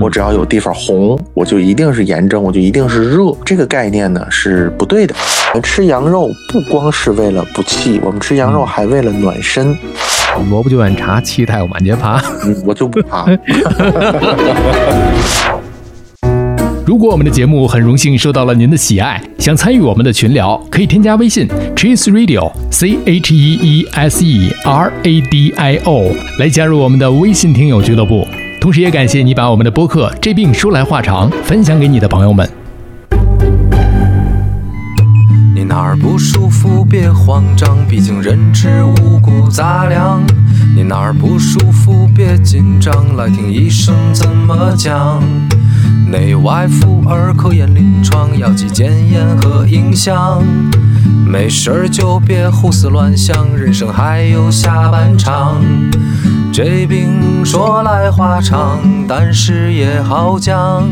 [0.00, 3.34] 我只要有地方红，我就一定是炎症，我就一定是热。
[3.44, 5.14] 这个概念呢是不对的。
[5.62, 9.76] 吃羊肉不光是为了补气，我们吃羊肉还为了暖身。
[10.50, 12.22] 萝卜就碗茶，气太满街爬。
[12.44, 13.26] 嗯，我就不爬。
[16.86, 21.46] 如果我们的节目很荣幸受到了您的喜爱，想参与我们的群聊，可以添加微信
[21.76, 28.26] Cheese Radio C H E E S E R A D I O 来加入我们的微信听友俱乐部。
[28.60, 32.48] 同时，也感谢你把我们的播客《这病说来话长》分享给你的朋友们。
[35.54, 40.22] 你哪儿不舒服别慌张，毕竟人吃五谷杂粮。
[40.74, 45.22] 你哪儿不舒服别紧张，来听医生怎么讲。
[46.10, 50.42] 内外妇儿科研临床，药剂检验和影像。
[51.26, 55.60] 没事儿就别胡思乱想，人生还有下半场。
[56.50, 60.82] 这病说来话长，但是也好讲。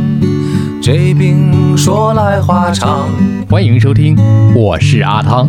[0.82, 3.08] 这病说来话长。
[3.48, 4.18] 欢迎收听，
[4.54, 5.48] 我是阿汤。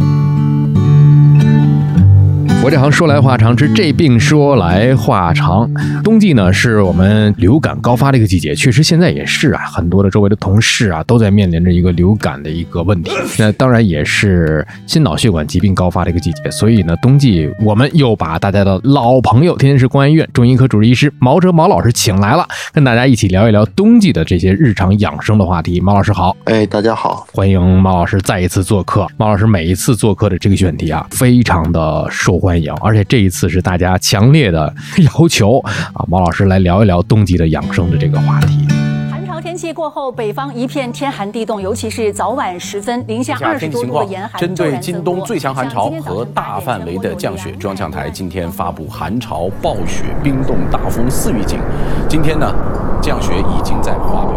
[2.64, 5.70] 我这行说来话长，之这病说来话长。
[6.04, 13.12] 冬季呢，是我们流感高发的一个季节，确实现在也是啊，很多的周围的同事啊，都在面临着一个流感的一个问题。
[13.40, 25.80] 那当然也是心脑血管疾病高发的一个季节，所以呢，冬季我们又把大家的老朋友，天津市公安医院中医科主治医师毛哲毛老师请来了，跟大家一起聊一聊冬季的这些日常养生的话题。
[25.80, 29.08] 毛老师好，哎，大家好，欢迎毛老师再一次做客。
[29.16, 32.38] 毛老师每一次做客的这个选题啊，非常的受。
[32.47, 34.72] 欢迎，而且这一次是大家强烈的
[35.20, 35.58] 要求
[35.94, 38.68] 啊，毛老师来聊一聊冬季的养生的这个话题。
[39.10, 44.40] 寒潮天气过后，北方一片天寒地冻，尤其是早晚时分，零下二十多度的严寒。
[44.40, 51.60] 针对今冬最强寒潮和大范围的降雪，中央气象台今天发布寒潮、暴雪、冰冻、大风四预警。
[52.08, 52.54] 今天呢，
[53.02, 54.34] 降雪已经在华北。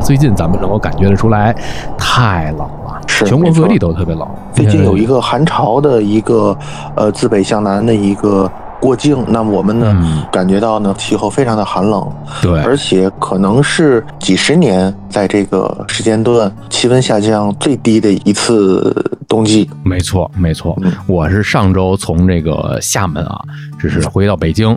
[0.00, 1.52] 最近咱们能够感觉得出来，
[1.98, 2.87] 太冷了，
[3.26, 4.26] 是全国各地都特别冷。
[4.52, 6.56] 最近有一个寒潮的一个，
[6.94, 8.50] 呃，自北向南的一个。
[8.80, 12.08] 过境，那么我们呢感觉到呢气候非常的寒冷，
[12.40, 18.94] 对，而且可能是几十年在这个时间段气温下降最低的一次
[19.28, 19.68] 冬季。
[19.84, 20.76] 没错，没错。
[21.06, 23.40] 我是上周从这个厦门啊，
[23.80, 24.76] 就是回到北京，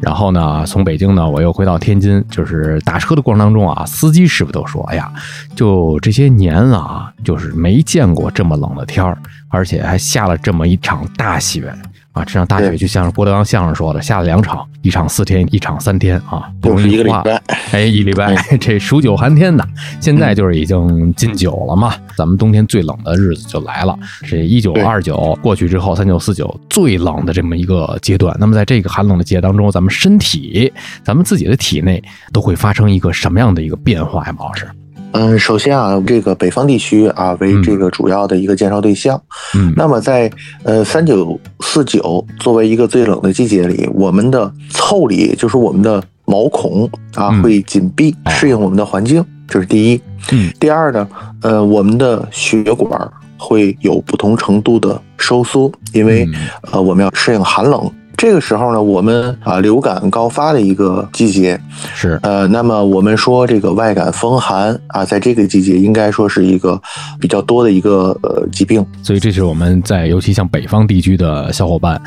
[0.00, 5.10] 然后呢从北京呢我又回到天津，就是打车的过程当中啊，司机师傅都说，哎呀，
[5.54, 9.16] 就这些年啊，就是没见过这么冷的天儿，
[9.48, 11.72] 而且还下了这么一场大雪。
[12.12, 17.42] 啊，这场大雪就像是郭德纲相声说的，下了两场，一场四天，一场三天啊，不是一个礼拜，
[17.72, 19.66] 哎，一礼拜， 这数九寒天的，
[19.98, 30.70] 现在就是已经进九了嘛，咱们冬天最冷的日子就来了，这一九二九过去之后，三九四九最冷的这么一个阶段，那么在这个寒冷的季节当中，咱们身体，
[31.02, 34.68] 咱们自己的体内都会发生一个什么样的一个变化呀，毛老师？
[35.12, 39.20] 嗯，首先啊，这个北方地区啊为这个主要的一个介绍对象。
[39.54, 40.30] 嗯，那么在
[40.64, 50.00] 呃三九四九作为一个最冷的季节里，我们的腠理就是我们的毛孔啊会紧闭，适应我们的环境，这是第一。
[50.32, 51.08] 嗯，第二呢，
[51.42, 56.26] 呃，我们的血管会有不同程度的收缩，因为
[56.70, 57.90] 呃我们要适应寒冷。
[58.22, 61.60] 这个时候呢，我们啊流感高发的一个季节
[61.92, 66.80] 是呃，那么我们说这个外感风寒啊，在这个季节应该说是一个
[67.18, 72.00] 比较多的一个呃疾病，所以这是我们在尤其像北方地区的小伙伴。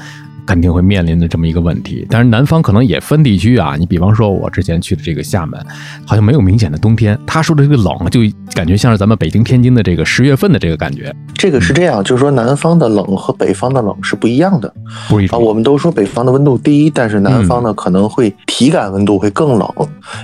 [0.46, 3.76] 肯定会面临的这么一个问题，但是南方可能也分地区啊。
[3.78, 5.60] 你比方说，我之前去的这个厦门，
[6.06, 7.20] 好像没有明显的冬天。
[7.26, 8.22] 他说的这个冷，就
[8.54, 11.14] 感觉像是咱们北京、天津的这个十月份的这个感觉。
[11.34, 14.74] 这个是这样，就是说南方的冷和北方的冷是不一样的。
[15.10, 19.68] 不一啊，我们都说北方的温度低，但是南方呢可能会体感温度会更冷，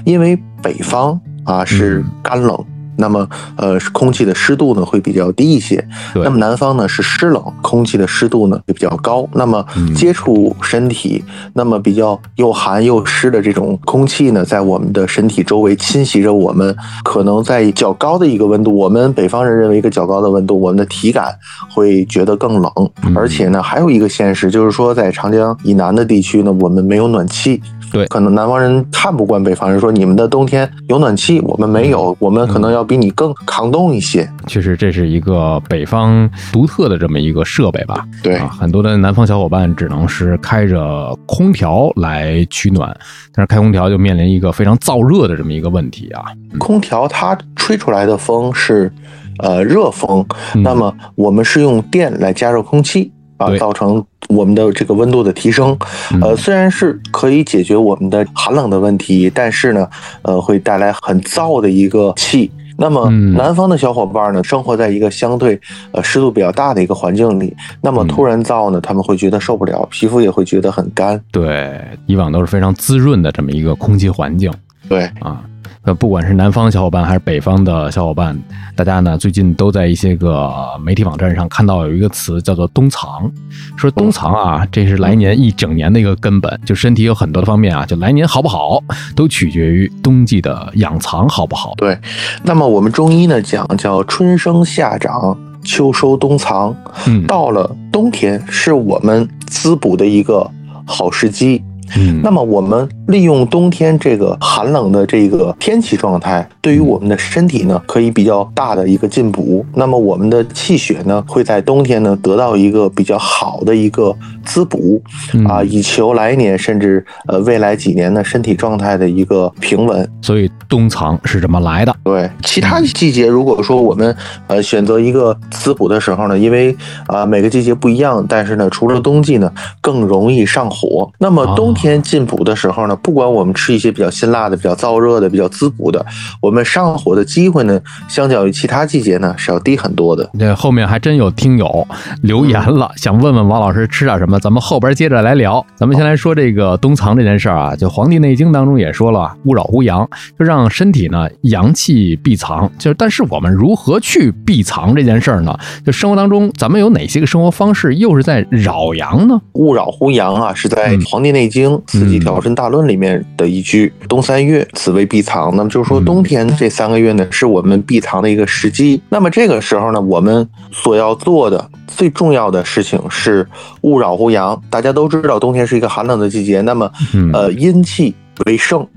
[0.06, 2.58] 因为北方啊是干冷。
[2.98, 5.84] 那么，呃，空气的湿度呢会比较低一些。
[6.16, 9.28] 那么南方呢是湿冷，空气的湿度呢也比较高。
[9.34, 9.66] 那么
[9.96, 21.34] 接触身体，那么比较又寒又湿的这种空气呢，在我们的身体周围侵袭着我们，可能在较高的一个温度，我们北方人认为一个较高的温度，我们的体感
[21.70, 22.72] 会觉得更冷。
[23.16, 27.62] 而且呢，还有一个现实就是说，在长江以南的地区呢，我们没有暖气。
[27.92, 34.28] 对，可能南方人看不惯北方人，说你们的冬天有暖气，我们没有，我们可能要比你更抗冻一些。
[34.48, 38.06] 其实这是一个北方独特的这么一个设备吧？
[38.24, 42.96] 对，很多的南方小伙伴只能是开着空调来取暖，
[43.34, 46.24] 但是开空调就面临一个非常燥热的这么一个问题啊。
[46.58, 48.92] 空调它吹出来的风是，
[49.40, 53.12] 呃，热风，那么我们是用电来加热空气。
[53.42, 55.78] 啊，造成我们的这个温度的提升。
[56.22, 59.88] 呃，虽然是可以解决我们的寒冷的问题，但是呢，
[60.22, 62.52] 呃，会带来很燥的一个气。
[62.78, 65.60] 那么嗯南方的小伙伴呢，生活在一个相对
[65.92, 71.22] 呃湿度比较大的一个环境里，那么突然燥呢，他们会觉得受不了，皮肤也会觉得很干。
[71.32, 74.52] 对，以往都是非常滋润的这么一个空气环境
[74.90, 75.44] 对，啊。
[75.84, 78.40] 呃，不管是南方小伙伴还是北方的小伙伴，
[78.76, 83.32] 大家呢最近都在一些个媒体网站上看到有一个词叫做冬藏，
[83.76, 88.80] 说冬藏啊，这是来年一整年的一个根本，就身体有很多的方面啊，就来年好不好，
[89.16, 91.74] 都取决于冬季的养藏好不好。
[91.78, 91.98] 对，
[92.44, 96.76] 那么我们中医呢讲叫春生夏长，秋收冬藏。
[97.08, 100.48] 嗯，到了冬天，是我们滋补的一个
[100.86, 101.64] 好时机。
[101.98, 109.66] 嗯，那么我们利用冬天这个寒冷的这个天气状态，对于我们的身体呢，可以比较大的一个进补。
[109.74, 114.16] 那么我们的气血呢，会在冬天呢得到一个比较好的一个
[114.46, 115.02] 滋补
[115.34, 120.08] 嗯啊，以求来年甚至呃未来几年的身体状态的一个平稳。
[120.22, 121.96] 所以冬藏是这么来的。
[122.04, 124.16] 对，其他季节如果说我们
[124.48, 126.76] 呃选择一个滋补的时候呢，因为
[127.08, 129.52] 啊、每个季节不一样，但是呢，除了冬季呢
[129.82, 131.10] 更容易上火。
[131.20, 136.06] 那么冬天进补的时候呢，不管我们吃一些比较辛辣的、比较燥热的、比较滋补的，
[136.40, 140.30] 我们上火的机会呢，相较于其他季节呢是要低很多的。
[140.38, 141.88] 这后面还真有听友
[142.22, 145.66] 留言了，想问问王老师吃点什么，咱们后边接着来聊。
[145.76, 150.08] 咱们先来说这个冬藏这件事儿啊，就《黄帝内经》当中也说了，勿扰乎阳，
[150.38, 152.72] 就让身体呢阳气闭藏。
[152.78, 155.58] 就是，但是我们如何去闭藏这件事儿呢？
[155.84, 159.42] 就生活当中，咱们有哪些个生活方式又是在扰阳呢？
[159.54, 165.54] 勿扰乎阳啊，是在嗯《黄帝内经·四季调身大论》里面的一句“冬三月，此为闭藏”。
[165.58, 169.02] 那么就是说，嗯冬天这三个月呢，是我们闭藏的一个时机。
[169.10, 173.48] 那么这个时候呢，我们所要做的最重要的事情是
[173.82, 174.60] 勿扰乎阳。
[174.70, 178.16] 大家都知道，冬天是一个寒冷的季节，那么嗯呃，阴气
[178.46, 178.88] 为盛。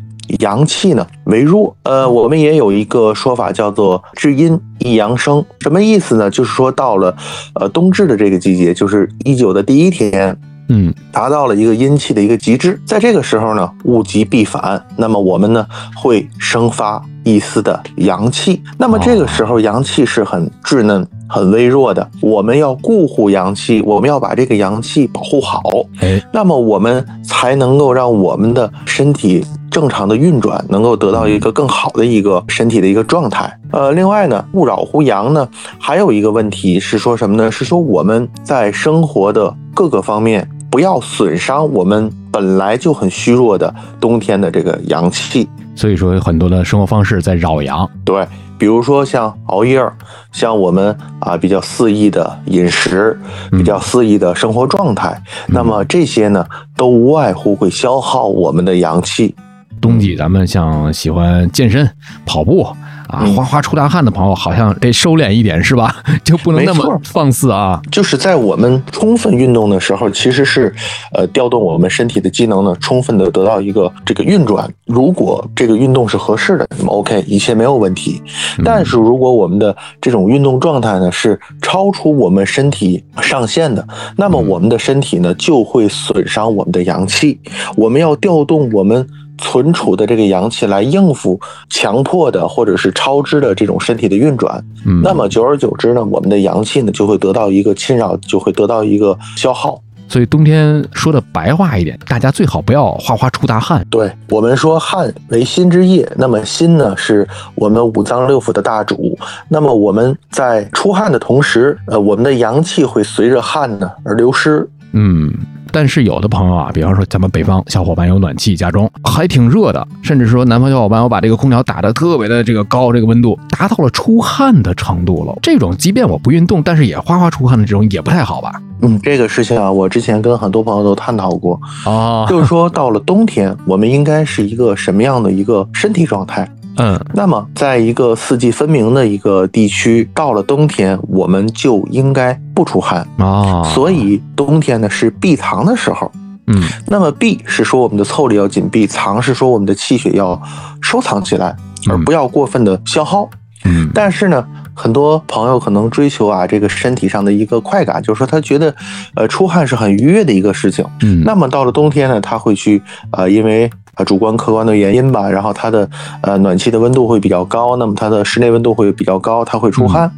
[0.41, 6.31] 阳气呢为弱，呃，我们也有一个说法叫做“至阴一阳生”，什么意思呢？
[6.31, 7.15] 就是说到了
[7.61, 10.35] 呃冬至的这个季节，就是一九的第一天，
[10.69, 18.63] 嗯达到了一个阴气的一个极致，在这个时候呢，物极必反，那么我们呢会生发一丝的阳气。
[18.79, 25.63] 那么这个时候阳气是很稚嫩、很微弱的，我们要固护阳气，我们要把这个阳气保护好，
[26.01, 33.59] 哎，那么我们才能够让我们的身体正常的运转，能够得到一个更好的一个身体的一个状态。
[33.71, 37.51] 呃，另外呢，勿扰乎阳呢，还有一个问题是说什么呢？
[37.51, 45.49] 是说我们在生活的各个方面不要损伤我们本来就很虚弱的冬天的这个阳气。
[45.77, 47.89] 所以说有很多的生活方式在扰阳。
[48.05, 48.27] 对，
[48.59, 49.97] 比如说像熬夜儿，
[50.33, 53.17] 像我们啊比较肆意的饮食，
[53.53, 55.17] 比较肆意的生活状态，
[55.47, 56.45] 那么这些呢，
[56.77, 59.33] 都无外乎会消耗我们的阳气。
[59.81, 61.89] 冬季咱们像喜欢健身、
[62.27, 62.67] 跑步
[63.09, 65.95] 啊，嗯哗哗出大汗的朋友，好像得收敛一点，是吧？
[66.25, 67.81] 就不能那么放肆啊。
[67.91, 70.75] 就是在我们充分运动的时候，其实是
[71.13, 74.69] 呃调动我们身体的机能呢，充分的得到一个这个运转。
[74.87, 78.23] 如果这个运动是合适的，那么 OK，一切没有问题。
[78.65, 83.87] 但是如果我们的这种运动状态呢是超出我们身体上限的，
[84.17, 87.39] 那么我们的身体呢就会损伤我们的阳气。
[87.77, 89.07] 我们要调动我们。
[89.39, 99.81] 存储的这个阳气来应付强迫的或者是超支的这种身体的运转，嗯，那么久而久之呢，我们的阳气呢就会得到一个侵扰，就会得到一个消耗。
[100.07, 103.85] 所以冬天说的白话一点，大家最好不要哗哗出大汗。
[103.91, 109.19] 对我们说汗为心之液，那么心呢是我们五脏六腑的大主。
[109.49, 114.69] 那么我们在出汗的同时，呃，我们的阳气会随着汗呢而流失。
[114.93, 115.33] 嗯，
[115.75, 125.37] 但是有的朋友啊，比方说咱们北方小伙伴有暖气家中，还挺热的，甚至说南方小伙伴我把这个空调打得特别的这个高，这个温度达到了出汗的程度了。
[125.43, 128.53] 这种即便我不运动，但是也哗哗出汗的这种也不太好吧？
[128.83, 136.49] 嗯，这个事情啊，我之前跟很多朋友都探讨过，啊，就是说到了冬天，我们应该是一个什么样的一个身体状态？
[136.77, 143.07] 嗯那么，在一个四季分明的一个地区，到了冬天，我们就应该不出汗。
[143.19, 146.11] 啊，所以冬天呢是闭藏的时候。
[146.47, 150.39] 嗯那么闭是说我们的腠理要紧闭，藏是说我们的气血要
[150.83, 151.57] 收藏起来，
[151.89, 153.29] 而不要过分的消耗。
[153.65, 158.75] 嗯但是呢，很多朋友可能追求啊这个身体上的一个快感，就是说他觉得，
[159.15, 160.85] 呃，出汗是很愉悦的一个事情。
[161.01, 165.89] 嗯，那么到了冬天呢，他会去呃，因为啊主观客观的原因吧，然后它的
[166.23, 170.11] 呃暖气的温度会比较高，那么它的室内温度会比较高，它会出汗。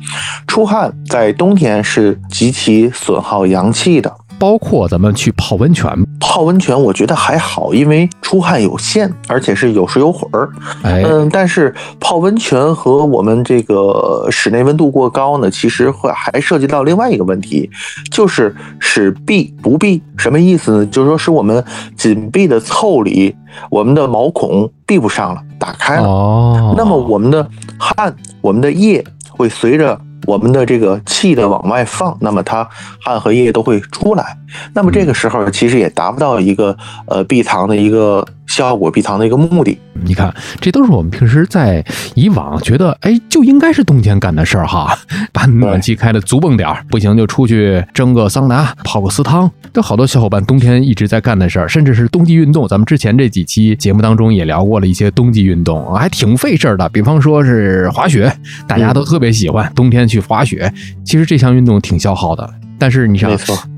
[0.47, 4.12] 出汗在冬天是极其损耗阳气的。
[4.38, 5.90] 包括咱们去泡温泉，
[6.21, 10.49] 泡温泉我觉得还好，因为出汗有限，而且是有水有混儿。
[10.83, 17.69] 哎，嗯，但是泡温泉和我们这个室内温度过高呢，其实会还涉及到另外一个问题，
[18.11, 20.02] 就是使闭不闭。
[20.16, 20.87] 什么意思呢？
[20.87, 21.64] 就是说使我们
[21.97, 23.35] 紧闭的腠理，
[23.71, 26.07] 我们的毛孔闭不上了，打开了。
[26.07, 27.47] 哦，那么我们的
[27.78, 29.99] 汗，我们的液会随着。
[30.26, 32.68] 我们的这个气的往外放，那么它
[33.00, 34.37] 汗和液都会出来。
[34.75, 39.78] 那么这个时候其实也达不到一个呃避藏的一个效果，闭藏的一个目的。
[39.92, 41.84] 你看，这都是我们平时在
[42.14, 44.96] 以往觉得，哎，就应该是冬天干的事儿哈。
[45.30, 52.66] 把暖气开的足蹦点儿，不行就出去蒸个桑拿，泡个私汤，都好多小伙伴冬天一直在干的事儿，甚至是冬季运动。
[52.66, 56.88] 咱们之前这几期节目当中也聊过了一些冬季运动，还挺费事儿的。
[56.88, 58.32] 比方说是滑雪，
[58.66, 60.72] 大家都特别喜欢冬天去滑雪。
[61.04, 62.48] 其实这项运动挺消耗的，
[62.78, 63.30] 但是你想。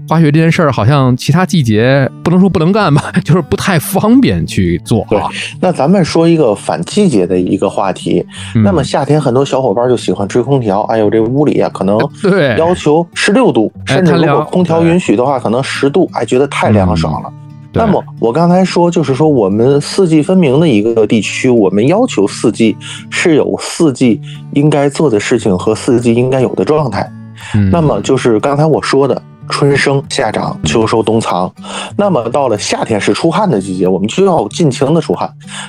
[0.09, 5.07] 滑雪这件事儿，好像其他季节不能说不能干吧， 就是不太方便去做。
[5.11, 5.21] 对，
[5.61, 8.25] 那咱们说一个反季节的一个话题。
[8.65, 17.31] 那么夏天很多小伙伴就喜欢吹空调，哎呦，这屋里啊可能对要求十六度，甚至如果空调允许的话，可能十度，哎，觉得太凉爽了。
[17.75, 22.75] 那么我刚才说，就是说我们四季分明的一个地区，我们要求四季
[23.11, 24.19] 是有四季
[24.55, 27.07] 应该做的事情和四季应该有的状态。
[27.71, 29.23] 那么就是刚才我说的。
[29.49, 31.53] 春生夏长秋收冬藏，
[31.97, 35.29] 那么到了夏天是出汗的季节，我们就要尽情的出汗；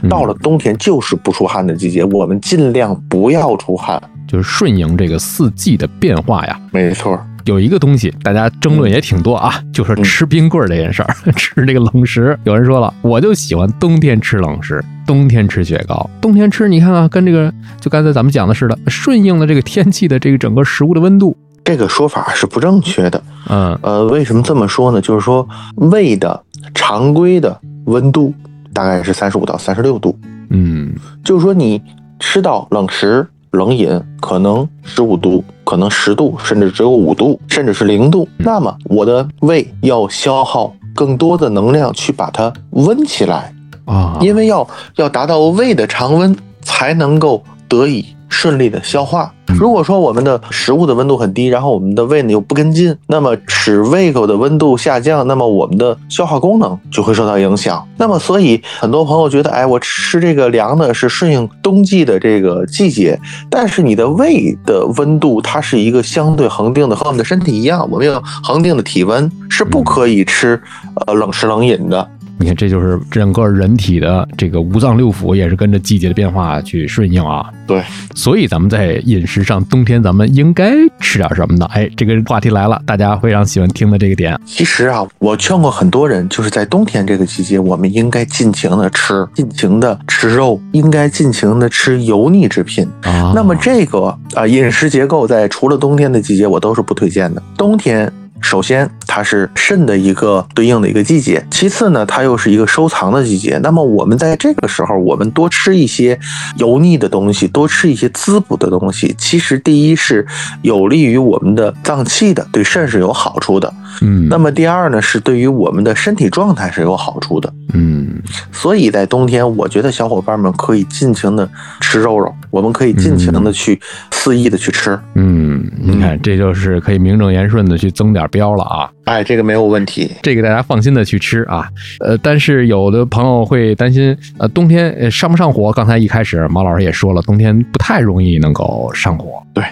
[0.10, 6.60] 到了冬天就是不出汗的季节，我们尽量不要出汗，就是顺应这个四季的变化呀。
[6.72, 12.38] 没错，有一个东西大家争论也挺多啊，就是吃冰棍这件事儿， 吃这个冷食。
[12.44, 21.36] 有人说了，我就喜欢冬天吃冷食，冬天吃雪糕，冬天吃你看啊，跟这个就刚才咱们讲的似的，顺应了这个天气的这个整个食物的温度。
[21.70, 23.22] 这个说法是不正确的。
[23.48, 25.00] 嗯，呃，为什么这么说呢？
[25.00, 28.34] 就是说，胃的常规的温度
[28.74, 30.18] 大概是三十五到三十六度。
[30.50, 30.92] 嗯，
[31.24, 31.80] 就是说，你
[32.20, 38.28] 吃到冷食、冷饮，可能十五度，可能十度，甚至只有五度，甚至是零度。
[38.40, 43.54] 那么，我的胃要消耗更多的能量去把它温起来
[43.86, 48.04] 啊，因为要要达到胃的常温，才能够得以。
[48.30, 49.34] 顺利的消化。
[49.58, 57.86] 如果说我们的食物的温度很低，然后我们的胃呢又不跟进，那么使胃口的温度下降，那么我们的消化功能就会受到影响。
[57.98, 63.20] 那么，所以很多朋友觉得，哎，我吃这个凉的是顺应冬季的这个季节，
[63.50, 70.62] 但是你的胃的温度它是一个相对恒定的，和我们的身体一样，我们有恒定的体温，是不可以吃
[71.08, 72.08] 呃冷食冷饮的。
[72.40, 77.46] 你看，这就是整个人体的这个五脏六腑也是跟着季节的变化去顺应啊。
[77.68, 77.84] 对，
[78.16, 81.66] 所以咱们在饮食上，冬天咱们应该吃点什么呢？
[81.74, 84.40] 哎，这个话题来了，大家非常喜欢听的这个点。
[84.46, 93.34] 其实啊，我劝过很多人，就是在冬天这个季节，我们应该尽情的吃，尽情的吃肉，应该尽情的吃油腻制品啊。
[93.36, 97.44] 那么这个啊饮食结构，在除了冬天的季节，我都是不推荐的。
[97.58, 98.10] 冬天。
[98.42, 103.60] 首先，它是肾的一个对应的一个季节；其次呢，它又是一个收藏的季节。
[103.62, 106.20] 那么，我们在这个时候，我们多吃一些
[106.58, 110.26] 油腻的东西，多吃一些滋补的东西，其实第一是
[110.62, 113.72] 有利于我们的脏器的，对肾是有好处的。
[114.02, 117.54] 嗯，那么第二呢，是对于我们的身体状态是有好处的。
[117.74, 118.20] 嗯，
[118.52, 121.48] 所以在冬天，我觉得小伙伴们可以尽情的
[121.82, 123.80] 吃肉肉，我们可以尽情的去
[124.12, 125.00] 肆意的去吃。
[125.16, 128.92] 嗯，你看，这就是可以名正言顺的去增点膘了啊。
[129.10, 131.68] 哎，这个没有问题，这个大家放心的去吃啊。
[132.00, 135.72] 呃，但是有的朋友会担心，呃，冬天上不上火？
[135.74, 139.42] 刚才一开始毛老师也说了，冬天不太容易能够上火。
[139.52, 139.64] 对，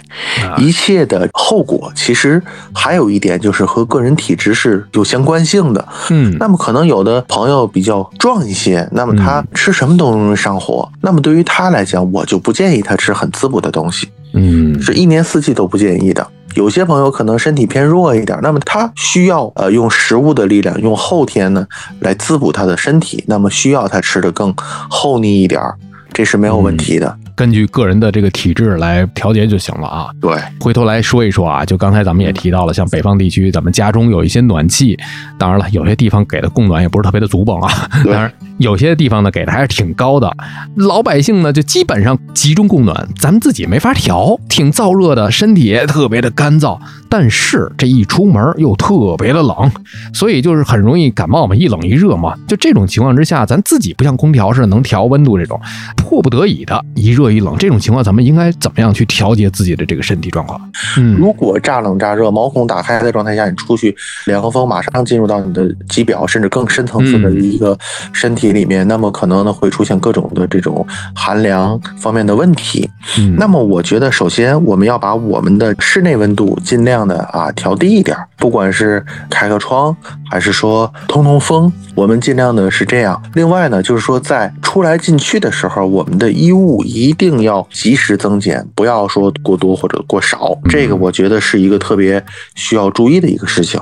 [0.58, 2.42] 一切的后果其实
[2.74, 5.88] 还有一点就是和个人体质是有相关性的。
[6.10, 10.90] 嗯，那么可能有的朋友比较壮一些，那么他吃什么都容易上火。
[11.00, 14.10] 那么对于他来讲，我就不建议他吃很滋补的东西。
[14.34, 16.28] 嗯，是一年四季都不建议的。
[16.58, 21.68] 有些朋友可能身体偏弱一点，那么他需要呃用食物的力量，用后天呢
[22.00, 24.52] 来滋补他的身体，那么需要他吃的更
[24.90, 25.62] 厚腻一点，
[26.18, 27.16] 这是没有问题的。
[27.36, 30.08] 根据个人的这个体质来调节就行了啊。
[30.20, 34.98] 对，回头来说一说啊，就刚才咱们也提到了，像北方地区，咱们家中有一些暖气，
[35.38, 37.88] 当然了，有些地方给的供暖也不是特别的足蹦啊。
[38.04, 40.36] 当然，有些地方呢给的还是挺高的，
[40.78, 49.72] 老百姓呢就基本上集中供暖，咱们自己没法调，挺燥热的，身体也特别的干燥，但是这一出门又特别的冷，
[50.16, 52.34] 所以就是很容易感冒嘛，一冷一热嘛。
[52.48, 55.62] 就这种情况之下，咱自己不像空调似的能调温度，这种
[56.08, 60.60] 迫不得已的一热一冷这种情况，咱们应该怎么样去调节自己的这个身体状况？
[61.18, 63.96] 如果乍冷乍热，毛孔打开的状态下，你出去
[64.26, 67.78] 凉风马上进入到你的肌表，甚至更深层次的一个
[68.12, 70.84] 身体里面，那么可能呢会出现各种的这种
[71.14, 72.90] 寒凉方面的问题。
[73.38, 79.96] 那么我觉得，首先我们要把我们的室内温度尽量的啊调低一点，不管是开个窗，
[80.32, 80.48] 还是？
[80.58, 83.22] 说通通风，我们尽量的是这样。
[83.36, 84.08] 另外呢，就是？
[84.08, 90.58] 说在出来进去的时候，我们的衣物一定要及时增减，不要说过多或者过少。
[90.70, 92.24] 这个我觉得是一个特别
[92.56, 93.80] 需要注意的一个事情。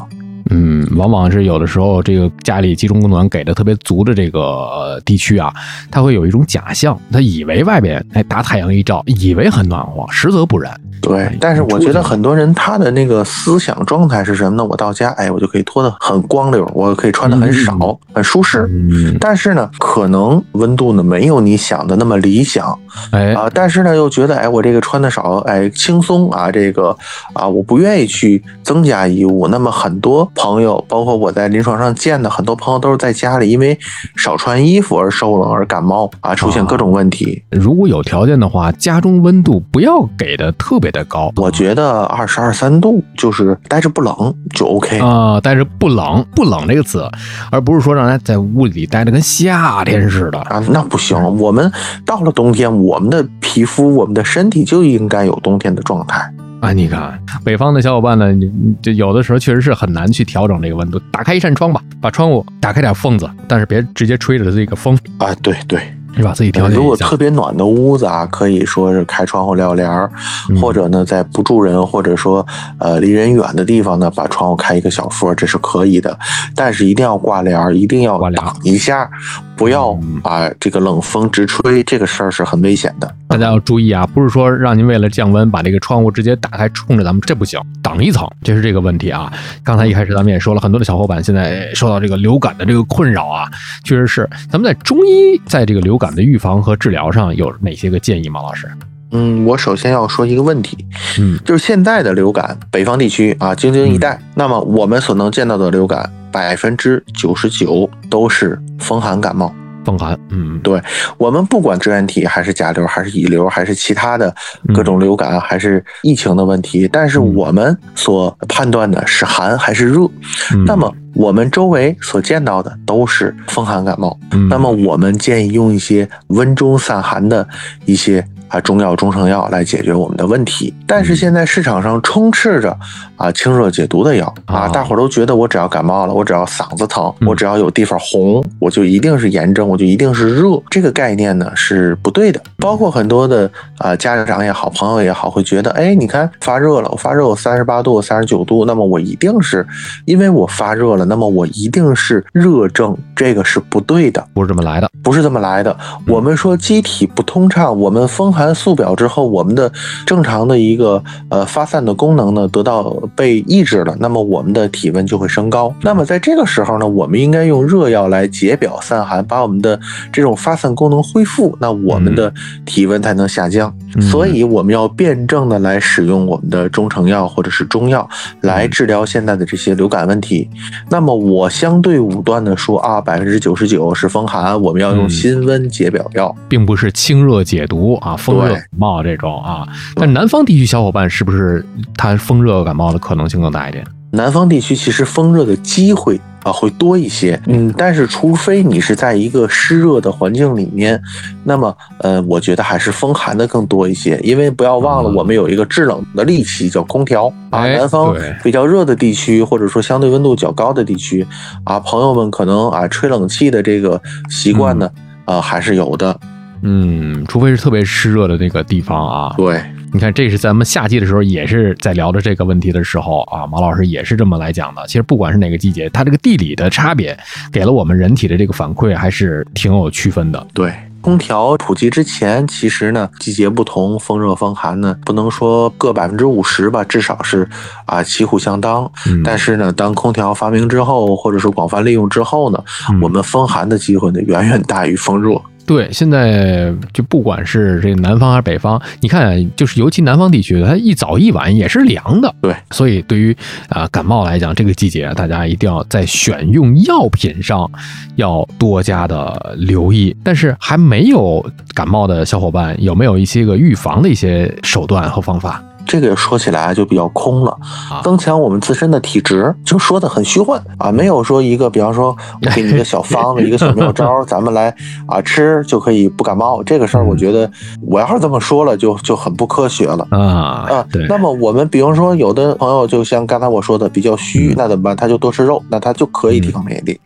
[0.50, 5.52] 嗯，往往是有的时候，这个家里集中供暖给的特别足的这个呃地区啊，
[5.90, 10.80] 他会有一种假象，他以为外边哎大太阳一照，以为很暖和，实则不然。
[11.02, 14.66] 对，但是我觉得很多人他的那个思想状态是什么呢？
[14.66, 18.68] 我到家，哎，我就可以脱得很光溜，我可以穿的很少，很舒适。
[18.72, 22.78] 嗯，但是呢，可能温度呢没有你想的那么理想
[23.12, 23.48] 哎，啊。
[23.54, 26.98] 但是呢，又觉得哎，我这个穿的少，哎，轻松啊，这个
[27.34, 29.48] 啊，我不愿意去增加衣物。
[29.48, 33.78] 那么很多朋友，包括我在临床上见的很多朋友，都是在家里因为
[34.16, 37.42] 少穿衣服而受冷而感冒啊，出现各种问题。
[37.50, 41.32] 如果有条件的话，家中温度不要给的特别的高。
[41.38, 45.00] 我觉得二十二三度就是待着不冷就 OK。
[45.00, 47.10] 啊、但是不冷，不冷这个词，
[47.50, 50.40] 而不是说让他在屋里待着跟夏天似的。
[50.42, 51.16] 啊，那不行。
[51.38, 51.72] 我们
[52.06, 56.30] 到了冬天，我们的皮肤、我们的身体就应该有冬天的状态。
[56.66, 61.00] 啊，你看北方的小伙伴呢，你你就有的时候确实是很难去调整这个温度。
[61.12, 65.80] 打开一扇窗吧，把窗户打开点缝子，但是别直接吹着这个风，啊，对对，
[66.18, 66.34] 你把？
[66.34, 67.16] 自己调节一下如果特。
[67.16, 70.10] 别暖的屋子啊，可以说是开窗户撂帘儿，
[70.50, 72.46] 嗯或者呢，在不住人或者说
[72.80, 76.18] 呃离人远的地方呢，把窗户开一个小缝，这是可以的。
[76.56, 79.08] 但是一定要挂帘儿，一定要挡一下，
[79.56, 83.10] 不要嗯把这个冷风直吹，这个事儿是很危险的。
[83.28, 89.32] 大家要注意啊，不是说让您为了降温把这个窗户直接打开冲着咱们，这不行，挡一层，这是这个问题啊。
[89.64, 93.50] 刚才一开始咱们也说了，很多的小伙伴现在受到这个流感的这个困扰啊，
[93.84, 94.30] 确实是。
[94.50, 98.42] 咱们在中医在这个流感的预防和治疗上有哪些个建议吗？
[98.42, 98.68] 老师？
[99.12, 100.78] 嗯，我首先要说一个问题，
[101.20, 109.56] 嗯，就是现在的流感，北方地区啊，京津一带，那么我们所能见到的流感，百分之九十九都是风寒感冒。
[109.86, 110.82] 风寒，嗯，对
[111.16, 114.36] 我们不管支原体还是甲流还是乙流还是其他的
[114.74, 120.10] 各种流感还是疫情的问题，但是我们所判断的是寒还是热，
[120.54, 120.66] 嗯。
[120.66, 124.50] 那么我们周围所见到的都是风寒感冒，嗯。
[124.50, 127.48] 那么我们建议用一些温中散寒的
[127.86, 130.74] 一些啊中药、中成药来解决我们的问题。
[130.88, 132.76] 但是现在市场上充斥着
[133.18, 140.62] 啊清热解毒的药啊，啊大伙儿都觉得我只要感冒了，我只要嗓子疼，嗯我只要有地方红，我就一定是炎症，我就一定是热。
[140.70, 142.42] 这个概念呢是不对的。
[142.58, 149.66] 包括很多的啊家长也好，朋友也好，会觉得，哎，你看发热了，我发热我三十八度、三十九度，那么我一定是
[150.06, 154.26] 因为我发热了，那么我一定是热症，这个是不对的。
[154.34, 154.90] 不是这么来的。
[155.04, 155.76] 不是这么来的。
[156.08, 159.72] 我们说机体不通畅，我们风寒宿表之后，我们的
[160.06, 165.74] 正常的一个呃发散的功能呢得到被抑制了，那么我们的体温就会升高。
[165.82, 169.80] 那么在这个时候呢，我们应该用热药来解表散寒，把我们的
[170.12, 172.32] 这种发散功能恢复，那我们的
[172.66, 173.74] 体温才能下降。
[173.80, 178.06] 嗯所以我们要辩证的来使用我们的中成药或者是中药
[178.42, 180.50] 来治疗现在的这些流感问题。
[180.90, 186.36] 那么我相对武断的说啊，百分之九十九是风寒，我们要用嗯辛温解表药。
[186.50, 189.68] 并不是清热解毒啊，风热感冒这种啊。
[189.96, 193.86] 但南方地区小伙伴是不是他风热感冒的可能性更大一点？
[194.12, 201.02] 南方地区其实风热的机会啊会多一些，嗯，但是除非你是在一个湿热的环境里面，
[201.44, 211.28] 那么呃，我觉得还是风寒的更多一些，因为不要忘了嗯我们有一个制冷的利器叫空调啊，哎南方比较热的地区或者说相对温度较高的地区
[211.66, 214.90] 啊，朋友们可能啊吹冷气的这个习惯呢，
[215.26, 216.18] 呃还是有的，
[216.62, 219.34] 嗯，除非是特别湿热的那个地方啊。
[219.38, 219.62] 对。
[219.94, 224.86] 你看，这是咱们夏季的时候也是在聊着这个问题的时候啊，马老师也是这么来讲的。
[224.88, 227.18] 其实不管是哪个季节，它这个地理的差别
[227.50, 230.48] 给了我们人体的这个反馈还是挺有区分的。
[230.54, 237.48] 对，空调普及之前，其实呢，季节不同，风热风寒呢，不能说各百分之五十吧，至少是
[237.86, 238.92] 啊旗鼓相当。
[239.08, 245.42] 嗯但是呢，当空调发明之后，或者说广泛利用之后呢，嗯我们风寒的机会呢，远远大于风热。
[245.66, 252.34] 对，现在就不管是这个南方还是北方，你看，就是尤其南方地区，它一早一晚也是凉的。
[252.42, 253.36] 对，所以对于
[253.70, 257.70] 啊、感冒来讲，这个季节大家一定要在选用药品上
[258.16, 260.16] 要多加的留意。
[260.24, 265.64] 但是还没有感冒的小伙伴，有没有一些个预防的一些手段和方法？
[265.86, 267.52] 这个说起来就比较空了
[267.92, 274.74] 啊，增强我们自身的体质，就说的很虚幻啊，没有说一个，比方说我给你一个小方子， 一个小妙招， 咱们来
[275.08, 276.64] 啊吃就可以不感冒。
[276.64, 277.50] 这个事儿，嗯我觉得
[277.82, 280.08] 我要是这么说了，就就很不科学了。
[280.12, 284.96] 啊啊，那么我们比方说，有的朋友就像刚才我说的比较虚，嗯那怎么办？
[284.96, 287.00] 他就多吃肉，那他就可以提高免疫力。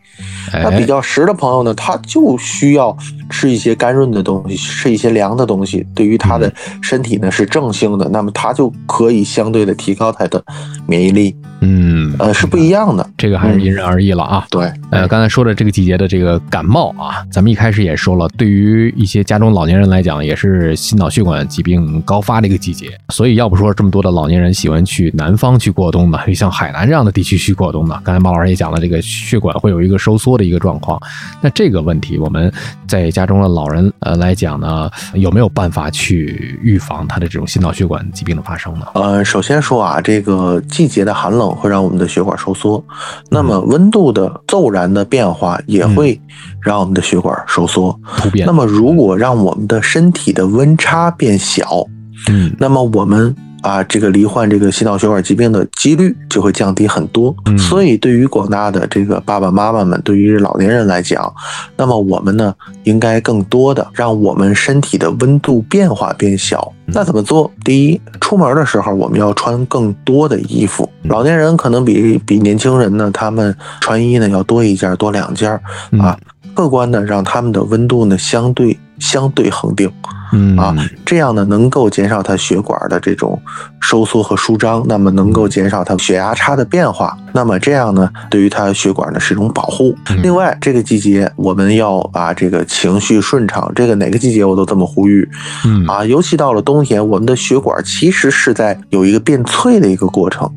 [0.52, 2.96] 那哎比较实的朋友呢，他就需要
[3.30, 10.44] 吃一些干润的东西，吃一些凉的东西，对于他的身体呢是正性的，那么他就可以相对的提高他的
[10.86, 13.06] 免疫力，嗯，呃，是不一样的。
[13.16, 14.46] 这个还是因人而异了啊。
[14.50, 22.98] 对，呃，刚才说的这个季节的这个感冒啊，咱们一开始也说了，对于一些家中老年人来讲，也是心脑血管疾病高发的一个季节。
[23.10, 28.00] 所以，要不说这么多的老年人喜欢去南方去过冬呢，就像海南这样的地区去过冬呢？
[28.04, 31.00] 刚才马老师也讲了，这个血管会有一个收缩的一个状况。
[31.40, 32.52] 那这个问题，我们
[32.86, 38.86] 在家中的老人呃来讲呢，有没有办法去预防他的这种心脑血管疾病的发生呢？
[38.94, 42.82] 呃，首先说啊，这个季节的寒冷会让我们的血管收缩，
[43.30, 46.20] 那么温度的骤然的变化也会
[46.60, 47.98] 让我们的血管收缩。
[48.18, 51.86] 突变那，么如果让我们的身体的温差变小，
[52.28, 52.54] 嗯。
[52.58, 57.34] 那么我们啊，这个罹患这个心脑血管疾病的几率就会降低很多。
[57.46, 61.32] 嗯所以，对于广大的这个爸爸妈妈们，对于老年人来讲，
[61.76, 66.72] 那么我们呢，应该更多的让我们身体的温度变化变小。
[66.86, 67.50] 那怎么做？
[67.64, 70.88] 第一，出门的时候我们要穿更多的衣服。
[71.04, 75.60] 老年人可能比比年轻人呢，他们穿衣呢要多一件多两件
[75.92, 76.18] 嗯啊。
[76.52, 79.90] 客观的让他们的温度呢相对相对恒定。
[80.32, 80.72] 嗯啊，
[81.04, 83.36] 这样呢能够减少它血管的这种
[83.80, 89.92] 收缩和舒张，那么能够减少它血压差的变化，那么这样呢对于它血管呢是一种保护。
[90.08, 95.28] 嗯另外，这个季节我们要把这个情绪顺畅，这个哪个季节我都这么呼吁
[95.66, 100.48] 嗯啊，尤其到了冬天，我们的血管其实是在有一个变脆的一个过程。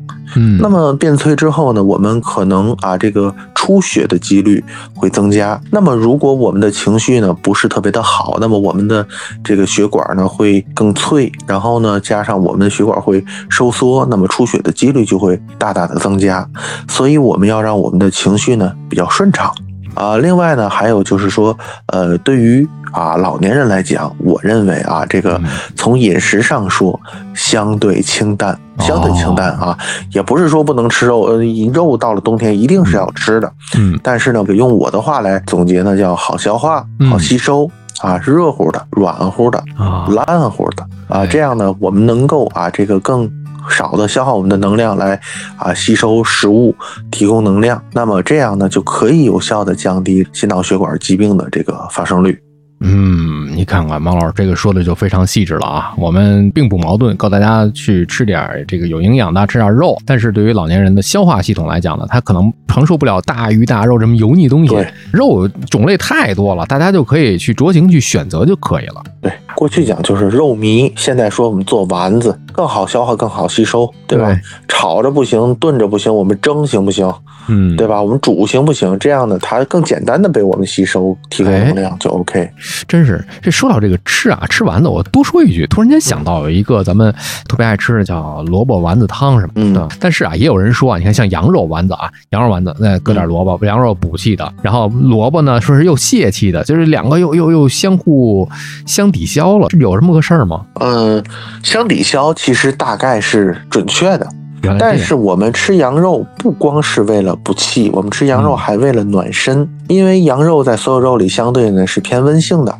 [0.60, 4.62] 那么变脆之后呢，我们可能啊这个出血的几率
[4.94, 5.60] 会增加。
[5.70, 9.06] 那么如果我们的情绪呢不是特别的好，那么我们的
[9.42, 16.48] 这个血管呢会更脆，然后呢加上我们的血管会收缩，那么出血的几率就会大大的增加。
[16.88, 19.54] 所以我们要让我们的情绪呢比较顺畅。
[19.94, 26.98] 啊，另外呢，还有就是说，呃，对于啊老年人来讲，我认为啊，这个嗯从饮食上说，
[27.34, 29.76] 相对清淡，相对清淡啊，
[30.12, 33.98] 也不是说不能吃肉，呃，肉到了冬天一定是要吃的，嗯。
[34.02, 43.30] 但是呢，用我的话来总结呢，叫好消化嗯、好吸收啊，热乎的、软乎的、啊，烂乎的啊，哎这样呢，我们能够啊，这个更
[43.68, 45.18] 少的消耗我们的能量来
[45.56, 46.74] 啊吸收食物，
[47.10, 47.82] 提供能量。
[47.92, 52.43] 那么这样呢，就可以有效的降低心脑血管疾病的这个发生率。
[52.86, 55.94] 嗯，你看看毛老师这个说的就非常细致了啊。
[55.96, 59.96] 我们并不矛盾，告大家去吃点儿这个有营养的，吃点肉。
[60.04, 64.86] 但是对于老年人的消化系统来讲呢，他可能承受不了大鱼大肉这么油腻东西对。
[65.10, 69.02] 肉种类太多了，大家就可以去酌情去选择就可以了。
[69.22, 74.26] 对，过去讲就是肉糜，现在说我们做丸子更好消化，更好吸收，对吧？
[74.26, 77.10] 对炒着不行，炖着不行，我们蒸行不行？
[77.48, 78.02] 嗯，对吧？
[78.02, 78.98] 我们煮行不行？
[78.98, 82.50] 这样呢，它更简单的被我们吸收，提供能量就 OK。
[82.86, 87.14] 真是这说到这个吃啊，吃丸子，我多说一句，突然间想到有一个咱们
[87.48, 89.80] 特别爱吃的叫萝卜丸子汤什么的。
[89.82, 98.48] 嗯但是啊，也有人说啊，你看像羊肉丸子啊，羊肉丸子那搁点萝卜，羊肉补气的，然后萝卜呢说是又泄气的，就是两个又又又相互
[98.86, 100.64] 相抵消了，有这么个事儿吗？
[100.80, 101.22] 嗯，
[101.62, 104.26] 相抵消其实大概是准确的，
[104.64, 112.74] 原来但是我们吃羊肉不光是为了补气，我们吃羊肉嗯还为了暖身，因为羊肉在所有肉里相对呢是偏温性的。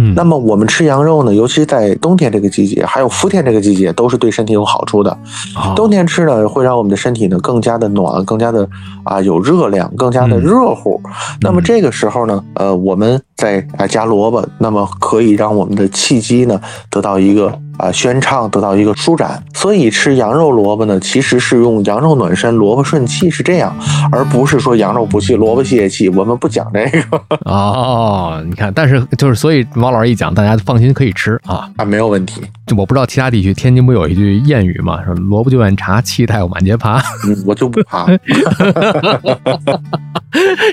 [0.00, 5.10] 嗯，那么我们吃羊肉呢，尤其在冬天这个季节，还有伏天这个季节，都是对身体有好处的。
[5.56, 8.68] 哦冬天吃呢，会让我们的身体呢更加的暖，更加的
[9.02, 11.00] 啊有热量，更加的嗯热乎。
[11.40, 19.42] 那么这个时候呢，呃，我们再啊加萝卜，那么可以让我们的气机呢得到一个啊宣畅，得到一个舒展。
[19.54, 23.74] 所以吃羊肉萝卜呢，其实是用羊肉暖身，萝卜顺气，是这样，
[24.12, 26.08] 而不是说羊肉补气，萝卜泄气。
[26.10, 28.42] 我们不讲这个 哦。
[28.46, 32.42] 你看，但是就是所以王老师一讲，大家放心可以吃啊，啊没有问题。
[32.76, 35.02] 我不知道其他地区，天津不有一句谚语吗？
[35.04, 36.98] 说萝卜就愿茶，气态我满街爬。
[37.26, 38.06] 嗯，我就不爬。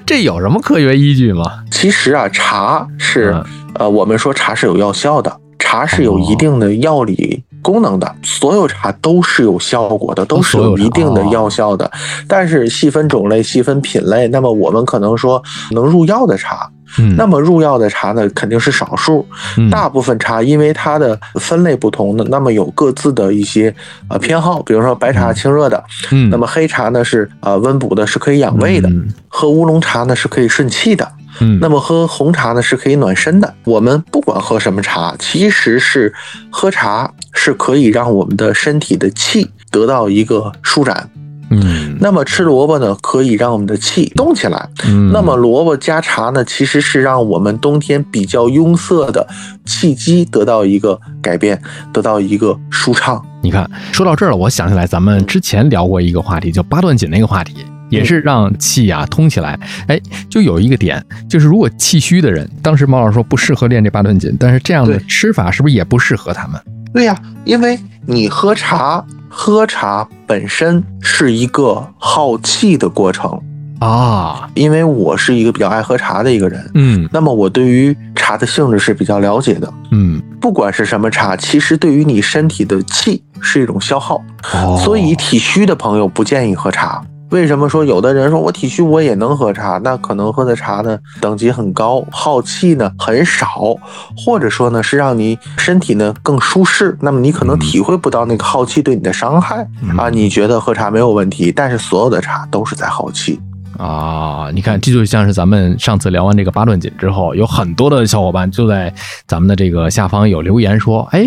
[0.05, 1.63] 这有什么科学依据吗？
[1.71, 11.91] 其实啊，茶是嗯呃，我们说茶是有药效的，茶是有一定的药理功能的，所有茶都是有效果的，都是有一定的药效的。
[12.27, 19.25] 但是细分种类、细分品类，那么我们可能说能入药的茶，嗯，那么入药的茶呢，肯定是少数。
[19.57, 23.73] 嗯大部分茶因为它的分类不同的，那么有各自的一些
[24.07, 31.11] 呃偏好，比如说白茶清热的，嗯，那么黑茶呢是呃温补的，是可以养胃的；嗯喝乌龙茶呢是可以顺气的。
[31.39, 33.53] 嗯，那么喝红茶呢是可以暖身的。
[33.63, 36.13] 我们不管喝什么茶，其实是
[36.49, 41.09] 喝茶是可以让我们的身体的气得到一个舒展。
[41.51, 44.67] 嗯，那么吃萝卜呢，可以让我们的气动起来。
[44.87, 49.27] 嗯那么萝卜加茶呢，其实是让我们冬天比较壅塞的
[49.63, 51.61] 气机得到一个改变，
[51.93, 53.23] 得到一个舒畅。
[53.43, 57.53] 你看，说到这儿了，我想起来咱们之前聊过一个话题，叫八段锦那个话题。
[57.89, 66.59] 也是让气啊通起来，哎，就有一个点，就是如果气虚的人，当时毛老师说不适合练这八段锦，但是这样的吃法是不是也不适合他们？
[66.93, 73.39] 对呀、因为你喝茶，喝茶本身是一个耗气的过程。
[73.79, 79.71] 啊，因为我是一个比较爱喝茶的一个人，嗯那么我对于茶的性质是比较了解的。
[79.91, 87.03] 嗯，不管是什么茶，其实对于你身体的气是一种消耗，哦，所以体虚的朋友不建议喝茶。
[87.31, 89.79] 为什么说有的人说我体虚我也能喝茶？
[89.83, 93.75] 那可能喝的茶呢等级很高，耗气呢很少，
[94.15, 96.97] 或者说呢是让你身体呢更舒适。
[97.01, 100.09] 那么你可能体会不到那个耗气对你的伤害、嗯啊。
[100.09, 103.39] 你觉得喝茶没有问题，但是所有的茶都是在耗气。
[103.77, 108.93] 啊，你看，这就像是咱们上次聊完这个八段锦之后，有很多的小伙伴就在
[109.27, 111.25] 咱们的这个下方有留言说，哎，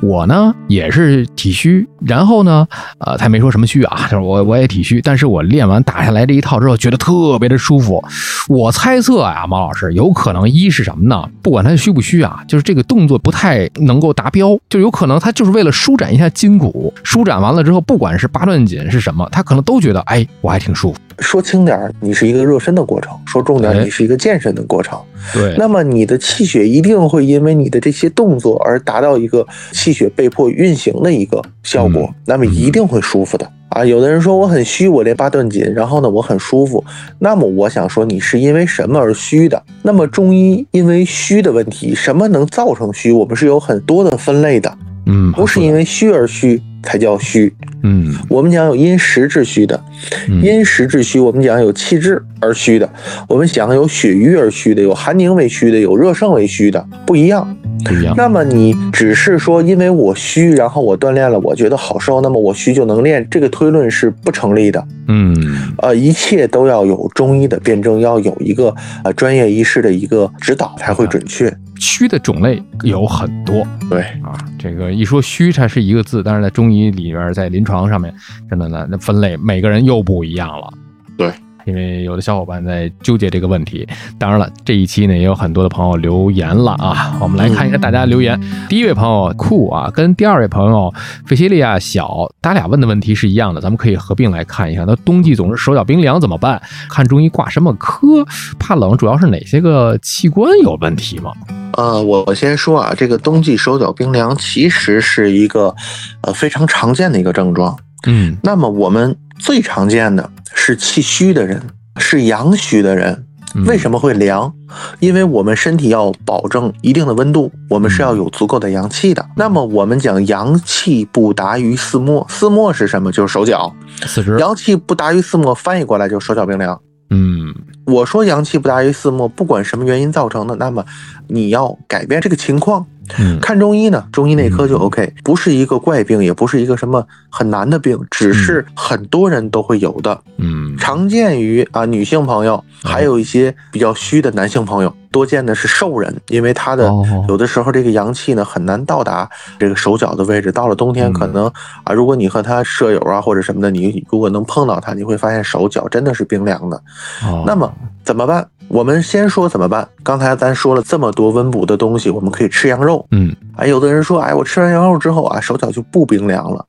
[0.00, 2.66] 我呢也是体虚，然后呢，
[2.98, 8.02] 呃，他没说什么虚啊， 就是我我也体虚，但是我练完打下来这一套之后，觉得特别的舒服。
[8.48, 11.28] 我猜测啊，毛老师有可能一是什么呢？
[11.42, 20.98] 不管他虚不虚啊，就是这个动作不太能够达标，就有可能他就是为了舒展一下筋骨，舒展完了之后，不管是八段锦是什么，他可能都觉得，哎，我还挺舒服。
[21.18, 24.98] 说轻点儿，你是一个热身的过程；说重点你是一个健身的过程。
[25.32, 33.48] 对那么你的气血一定会因为你的这些动作而达到一个气血被迫运行的一个效果，嗯那么一定会舒服的。
[33.68, 36.84] 啊，有的人说我很虚，我练八段锦，然后呢我很舒服。
[37.18, 39.62] 那么我想说，你是因为什么而虚的？
[39.80, 43.10] 那么中医因为虚的问题，什么能造成虚？
[43.12, 47.52] 我们是有很多的分类的，嗯，不是因为虚而虚才叫虚。
[47.84, 49.82] 嗯我们讲有因时致虚的，
[50.28, 52.88] 嗯因时致虚，我们讲有气滞而虚的，
[53.28, 57.56] 我们讲有血瘀而虚的，有寒凝为虚的，有热盛为虚的，不一样。
[57.84, 58.14] 不一样。
[58.16, 64.84] 那么你只是说因为我虚，然后我锻炼了，我觉得好受，那么我虚就能练，这个推论是不成立的。
[65.08, 65.34] 嗯
[65.78, 71.52] 呃，一切都要有中医的辩证，要有一个呃专业医师的一个指导才会准确。
[71.80, 78.14] 虚的种类有很多对，啊，这个一说虚，它是一个字，但是在中医里边，在临床上面，
[78.48, 80.72] 真的呢，那分类每个人又不一样了。
[81.16, 81.32] 对。
[81.64, 83.86] 因为有的小伙伴在纠结这个问题，
[84.18, 88.40] 当然了，这一期呢也有很多的朋友留言了啊，我们来看一看大家留言。
[88.68, 90.92] 第一位朋友酷啊，跟第二位朋友
[91.26, 94.84] 费西利亚小，他俩问的问题是一样的，咱们可以合并来看一下。
[94.86, 96.60] 那冬季总是手脚冰凉怎么办？
[96.88, 98.24] 看中医挂什么科？
[98.58, 101.32] 怕冷主要是哪些个器官有问题吗？
[101.74, 105.74] 呃，我我先说啊，这个冬季手脚冰凉其实是一个
[106.22, 107.76] 呃非常常见的一个症状。
[108.06, 111.60] 嗯那么我们最常见的是气虚的人，
[111.98, 113.12] 是阳虚的人。
[113.54, 114.50] 嗯为什么会凉？
[114.98, 119.22] 因为我们身体要保证一定的温度，我们是要有足够的阳气的。
[119.36, 123.12] 那么我们讲阳气不达于四末，四末是什么？
[123.12, 123.70] 就是手脚。
[124.06, 126.80] 四肢，阳气不达于四末，翻译过来就是手脚冰凉。
[127.10, 127.54] 嗯
[127.86, 130.84] 我说阳气不大于四末，不管什么原因造成的，那么
[131.28, 132.86] 你要改变这个情况。
[133.18, 144.94] 嗯看中医呢，中医内科就 OK，不是一个怪病，也不是一个什么很难的病，只是很多人都会有的，嗯常见于啊女性朋友，还有一些比较虚的男性朋友。
[145.12, 150.50] 多见的是瘦人，因为他的哦有的时候这个阳气呢很难到达这个手脚的位置。
[150.50, 151.46] 到了冬天，嗯可能
[151.84, 156.76] 啊，如果你和他舍友啊或者什么的，你如果能碰到他，你会发现手脚真的是冰凉的。
[157.22, 157.72] 哦那么
[158.02, 158.48] 怎么办？
[158.68, 159.86] 我们先说怎么办。
[160.02, 163.06] 刚才咱说了这么多温补的东西，我们可以吃羊肉。
[163.10, 166.64] 嗯哎，有的人说，哎，我吃完羊肉之后啊，手脚就不冰凉了，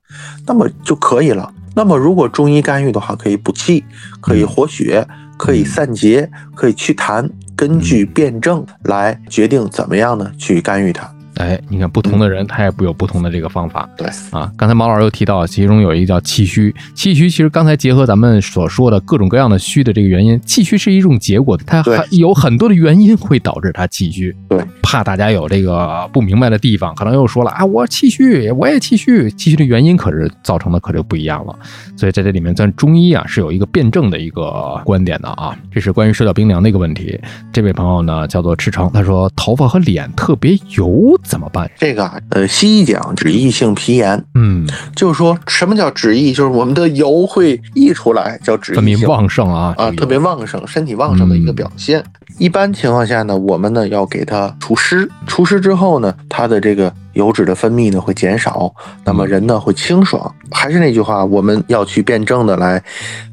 [0.45, 1.49] 那么就可以了。
[1.75, 3.83] 那么如果中医干预的话，可以补气，
[4.21, 11.22] 可以活血，可以散结，可以祛痰，根据辩证来决定怎么样呢去干预它。
[11.37, 13.89] 哎，你看不同的人他也不有不同的这个方法。
[13.97, 16.73] 对啊，刚才毛老师又提到，其中有一个叫气虚。
[16.93, 24.35] 气虚其实刚才结合咱们所说的各种各样的虚的这个原因，气虚是一种结果，它对还有很多的原因会导致它气虚。
[24.49, 31.55] 对，怕大家有这个不明白的地方，可能又说了啊，我气虚，我也气虚，气虚的原因可是造成的可就不一样了。
[31.97, 35.57] 所以在这里面，咱中医啊是有一个辩证的一个观点的啊。
[35.71, 37.19] 这是关于手脚冰凉的一个问题。
[37.51, 41.69] 这位朋友呢叫做赤诚，他说头发和脸特别油怎么办？
[41.77, 49.07] 这个啊，呃，西医讲脂溢性皮炎，嗯，就是说什么叫脂溢，就是我们的油会溢出来，叫脂溢性，特别。
[49.07, 52.03] 旺盛啊啊，特别旺盛，身体旺盛的一个表现。
[52.37, 58.73] 一般情况下呢，我们呢要给它除湿，除湿之后呢，它的这个油脂的分泌呢会减少，
[59.03, 60.33] 那么人呢会清爽。
[60.51, 62.81] 还是那句话，我们要去辩证的来，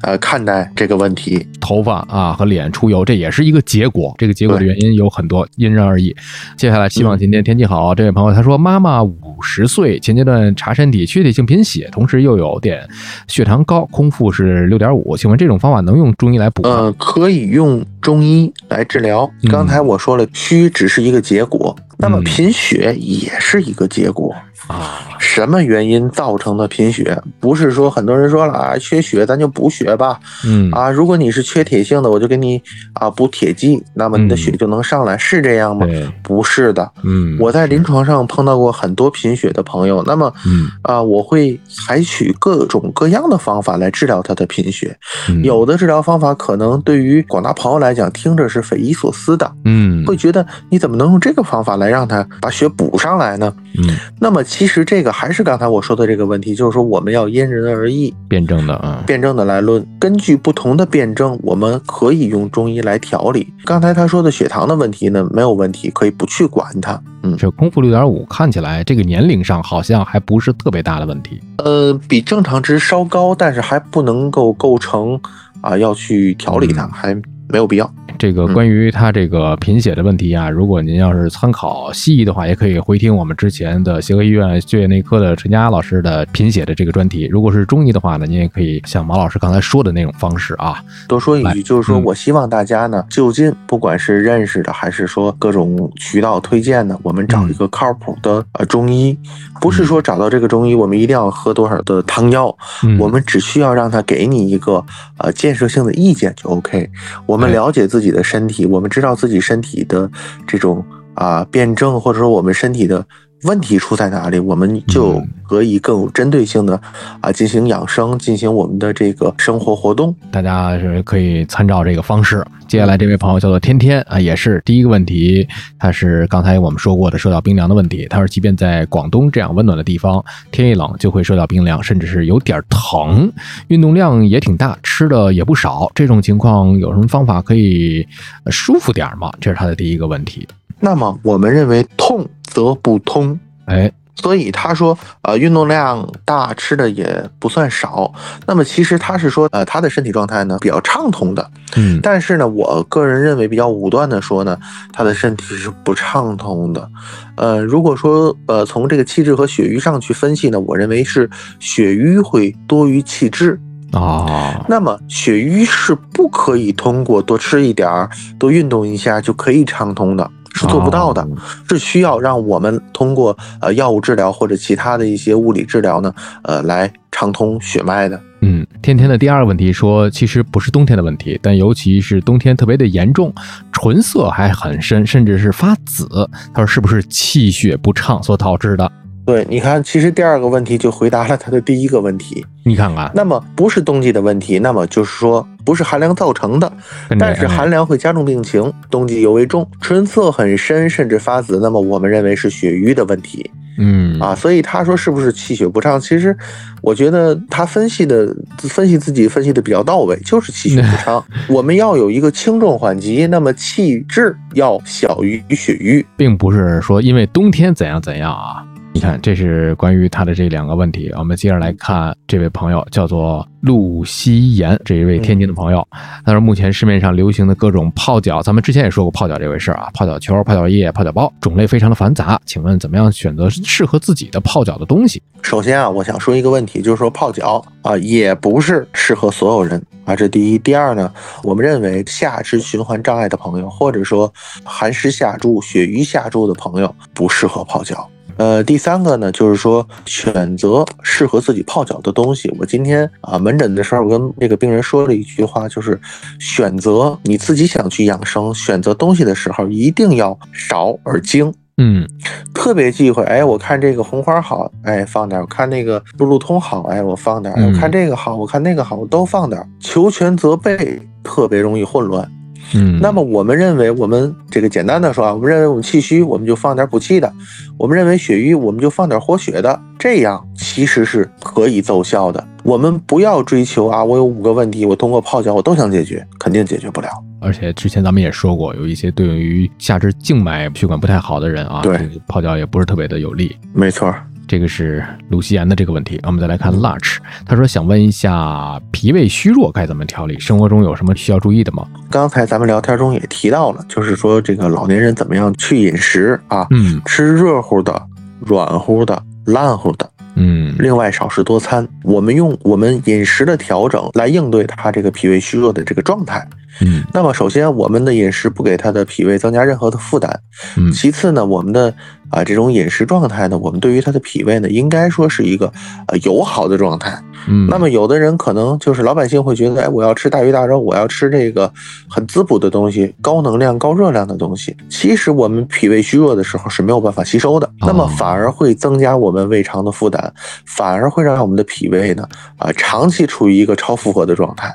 [0.01, 1.45] 呃，看待这个问题。
[1.59, 4.13] 头发啊和脸出油，这也是一个结果。
[4.17, 6.15] 这个结果的原因有很多，因人而异。
[6.57, 7.93] 接下来，希望今天天气好。
[7.93, 12.87] 这位朋友他说，妈妈五十岁，前阶段查身体缺铁性贫血，同时又有点
[13.27, 15.15] 血糖高，空腹是六点五。
[15.15, 16.69] 请问这种方法能用中医来补吗？
[16.69, 19.29] 呃，可以用中医来治疗。
[19.43, 19.51] 嗯。
[19.51, 24.33] 刚才我说了，虚只是一个结果，那么嗯贫血也是一个结果。
[24.67, 27.19] 啊，什么原因造成的贫血？
[27.39, 30.71] 不是说很多人说了啊，缺血咱就补血吧，嗯。
[30.71, 32.61] 啊，如果你是缺铁性的，我就给你
[32.93, 34.37] 啊补铁剂，那么你的嗯。
[34.37, 35.85] 血就能上来，是这样吗？
[36.21, 40.69] 不是的，嗯，我在临床上碰到过很多贫血的朋友，那么嗯。
[40.83, 44.95] 啊，我会采取各种各样的方法来治疗他的贫血。
[45.27, 45.43] 嗯。
[45.43, 53.53] 有的治疗方法可能对于广大朋友来讲听着是匪夷所思的，嗯会觉得你怎么能用这个方法来让他把血补上来呢？
[53.77, 63.51] 嗯那么其实这个还是刚才我说的这个问题，就是说我们要因人而异，辩证的啊，辩证的来论，根据不同的辩证，我们可以用中医来调理。
[63.65, 67.01] 刚才他说的血糖的问题呢，没有问题，可以不去管它。
[67.23, 71.39] 嗯，这空腹六点五看起来这个年龄上好像还不是特别大的问题。
[71.57, 75.19] 呃，比正常值稍高，但是还不能够构成
[75.61, 77.21] 啊要去调理它，嗯还
[77.51, 77.93] 没有必要。
[78.17, 87.27] 这个嗯关于他这个贫血的问题啊，如果您要是参考西医的话，也可以回听我们之前的协和医院血液内科的陈佳老师的贫血的这个专题。
[87.31, 90.83] 如果是中医的话呢，您也可以像毛老师刚才说的那种方式啊。
[91.07, 99.17] 多说一句，就是说嗯我希望大家呢，就近不管是认识的，还是说各种渠道推荐的，我们找一个靠谱的呃中医，
[99.59, 104.85] 不是说找到这个中医，我们一定要喝多少的汤药，嗯，我们只需要让他给你一个
[105.17, 106.87] 呃建设性的意见就 OK。
[107.25, 110.09] 我们哎了解自己的身体，我们知道自己身体的
[110.45, 113.05] 这种啊、辩证，或者说我们身体的
[113.43, 116.79] 问题出在哪里，我们就嗯可以更有针对性的
[117.19, 120.15] 啊进行养生，进行我们的这个生活活动。
[120.31, 122.45] 大家是可以参照这个方式。
[122.67, 125.45] 接下来这位朋友叫做天天啊，也是第一个问题，
[125.77, 128.07] 他是刚才我们说过的受到冰凉的问题。
[128.09, 133.29] 他说，即便在广东这样温暖的地方，天一冷就会受到冰凉，甚至是有点疼，
[133.67, 135.91] 运动量也挺大，吃的也不少。
[135.93, 138.07] 这种情况有什么方法可以
[138.45, 139.29] 呃舒服点吗？
[139.41, 140.47] 这是他的第一个问题。
[140.79, 148.11] 那么我们认为痛则不通，哎，所以他说，呃，运动量大，吃的也不算少。
[148.45, 151.49] 那么其实他是说，呃，他的身体状态呢比较畅通的。
[151.75, 154.57] 嗯但是呢，我个人认为比较武断的说呢，
[154.91, 156.89] 他的身体是不畅通的。
[157.35, 161.29] 呃，如果说呃从这个气滞和血瘀上去分析呢，我认为是
[161.59, 163.59] 血瘀会多于气滞。
[163.93, 171.21] 啊，那么血瘀是不可以通过多吃一点儿、多运动一下就可以畅通的，是做不到的。
[171.21, 171.27] 哦
[171.69, 178.19] 是需要让我们通过呃药物治疗或者其他的一些物理治疗呢，呃来畅通血脉的。
[178.41, 183.33] 嗯，天天的第二个问题说，其实不是冬天的问题，但尤其是冬天特别的严重，
[183.71, 186.07] 唇色还很深，甚至是发紫。
[186.53, 188.91] 他说是不是气血不畅所导致的？
[189.25, 192.45] 对，你看，其实第二个问题就回答了他的第一个问题。
[192.65, 196.71] 你看看，那么不是冬季的问题，那么就是说不是寒凉造成的，
[197.19, 203.49] 但是寒凉会加重病情，冬季尤为重，唇色很深甚至发紫，那么我们认为是血瘀的问题。
[203.77, 205.99] 嗯啊，所以他说是不是气血不畅？
[205.99, 206.35] 其实
[206.81, 211.23] 我觉得他分析的分析自己分析的比较到位，就是气血不畅。
[211.47, 218.63] 我们要有一个轻重缓急，那么气滞要小于血瘀，并不是说因为冬天怎样怎样啊。
[218.93, 221.09] 你看，这是关于他的这两个问题。
[221.17, 225.87] 我们接着来看这位朋友，叫做陆西言，这一位天津的朋友。
[226.25, 232.39] 他说，目前市面上流行的各种泡脚，咱们之前也说过泡脚这回事儿啊，泡脚球、泡脚液、泡脚包，种类非常的繁杂。
[232.45, 235.23] 请问，怎么样选择适合自己的泡脚的东西？
[235.41, 240.59] 首先啊，我想说一个问题，就是说泡脚啊，也不是适合所有人啊，这第一。
[240.59, 241.11] 第二呢，
[241.43, 244.31] 我们认为下肢循环障碍的朋友，或者说
[244.65, 248.07] 寒湿下注、血瘀下注的朋友，不适合泡脚。
[248.41, 252.51] 呃，第三个呢，就是说选择适合自己泡脚的东西。
[252.57, 255.99] 我今天啊门诊的时候，我跟那个病人说了一句话，就是
[256.39, 261.53] 选择你自己想去养生，选择东西的时候一定要少而精。
[261.77, 262.03] 嗯，
[262.51, 269.63] 特别忌讳，哎，我看这个红花好，哎，放点；我看那个路路通好，哎，我放点；我看这个好，我看那个好，我都放点。
[269.79, 272.27] 求全责备，特别容易混乱。
[272.73, 277.29] 嗯，那么我们认为，我们这个简单的说啊，我们认为我们气虚，我们就放点补气的；
[277.77, 279.79] 我们认为血瘀，我们就放点活血的。
[279.99, 282.43] 这样其实是可以奏效的。
[282.63, 287.09] 我们不要追求啊，我有五个问题，我通过泡脚我都想解决，肯定解决不了。
[287.39, 293.55] 而且之前咱们也说过，有一些对于下肢静脉血管不太好的人啊，对泡脚也不是特别的有利。
[293.73, 294.13] 没错。
[294.51, 300.37] 这个是鲁西岩的这个问题，我们再来看 Larch，他说想问一下脾胃虚弱该怎么调理？
[300.41, 301.87] 生活中有什么需要注意的吗？
[302.09, 306.67] 刚才咱们聊天中也提到了，就是说这个老年人怎么样去饮食啊？
[306.71, 308.05] 嗯吃热乎的、
[308.41, 311.87] 软乎的、烂乎的，嗯另外少食多餐。
[312.03, 316.45] 我们用我们饮食的调整来应对他这个脾胃虚弱的这个状态。
[316.79, 320.39] 嗯那么首先，我们的饮食不给他的脾胃增加任何的负担。
[320.77, 321.93] 嗯其次呢，我们的
[322.29, 325.71] 啊这种饮食状态呢，我们对于他的脾胃呢，应该说是一个
[326.07, 327.21] 呃友好的状态。
[327.47, 331.71] 嗯，那么有的人可能就是老百姓会觉得，哎，我要吃大鱼大肉，我要吃这个
[332.07, 334.75] 很滋补的东西，高能量、高热量的东西。
[334.89, 340.31] 其实我们脾胃虚弱的时候是没有办法吸收的，那么反而会增加我们胃肠的负担，
[340.65, 344.71] 反而会让我们的脾胃呢啊长期处于一个超负荷的状态。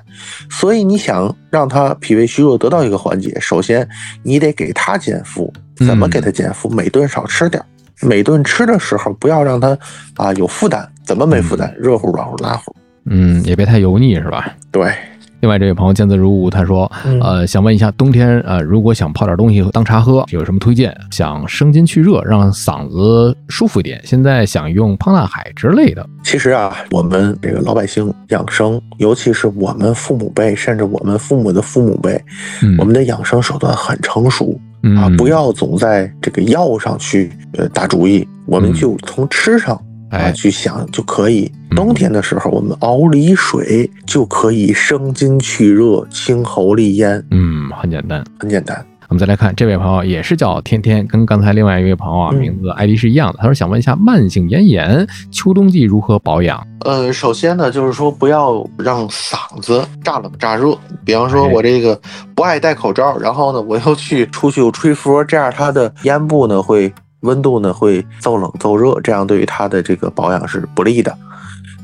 [0.51, 3.89] 所以你想让他脾胃虚弱得到一个缓解，首先
[4.23, 6.69] 你得给他减负，怎么给他减负？
[6.71, 7.67] 每顿少吃点儿。
[8.03, 9.79] 每顿吃的时候不要让他
[10.17, 11.75] 啊有负担，怎么没负担？
[11.79, 12.75] 热乎、软乎、拉乎。
[13.07, 14.55] 嗯也别太油腻是吧？
[14.71, 14.93] 对，
[15.47, 20.93] 另外这位朋友见字如晤，他说，嗯呃，想问一下，冬天呃，如果想泡点东西当茶喝，有什么推荐？
[21.13, 24.01] 想生津去热，让嗓子舒服一点。
[24.05, 26.05] 现在想用胖大海之类的。
[26.25, 32.21] 其实啊，我们这个老百姓养生，尤其是我们父母辈，甚至我们父母的父母辈，
[32.61, 39.81] 嗯我们的养生手段很成熟嗯啊，不要总在这个药上去呃打主意，我们就从吃上啊
[40.11, 41.51] 哎去想就可以。
[41.71, 48.25] 嗯冬天的时候，我们熬梨水就可以生津去热、清喉利咽，嗯，很简单。
[48.41, 48.87] 很简单。
[49.09, 53.39] 我们再来看这位朋友，也是叫天天，跟刚才另外一位朋友啊，嗯名字 ID 是一样的。
[53.39, 56.67] 他说想问一下，慢性咽炎秋冬季如何保养？
[56.85, 60.77] 呃，首先呢，就是说不要让嗓子炸冷炸热。
[61.05, 62.01] 比方说，哎我这个
[62.35, 66.93] 不爱戴口罩，然后呢，我又去出去又吹风，这样它的咽部呢会
[67.27, 71.15] 温度呢会骤冷骤热，这样对于它的这个保养是不利的。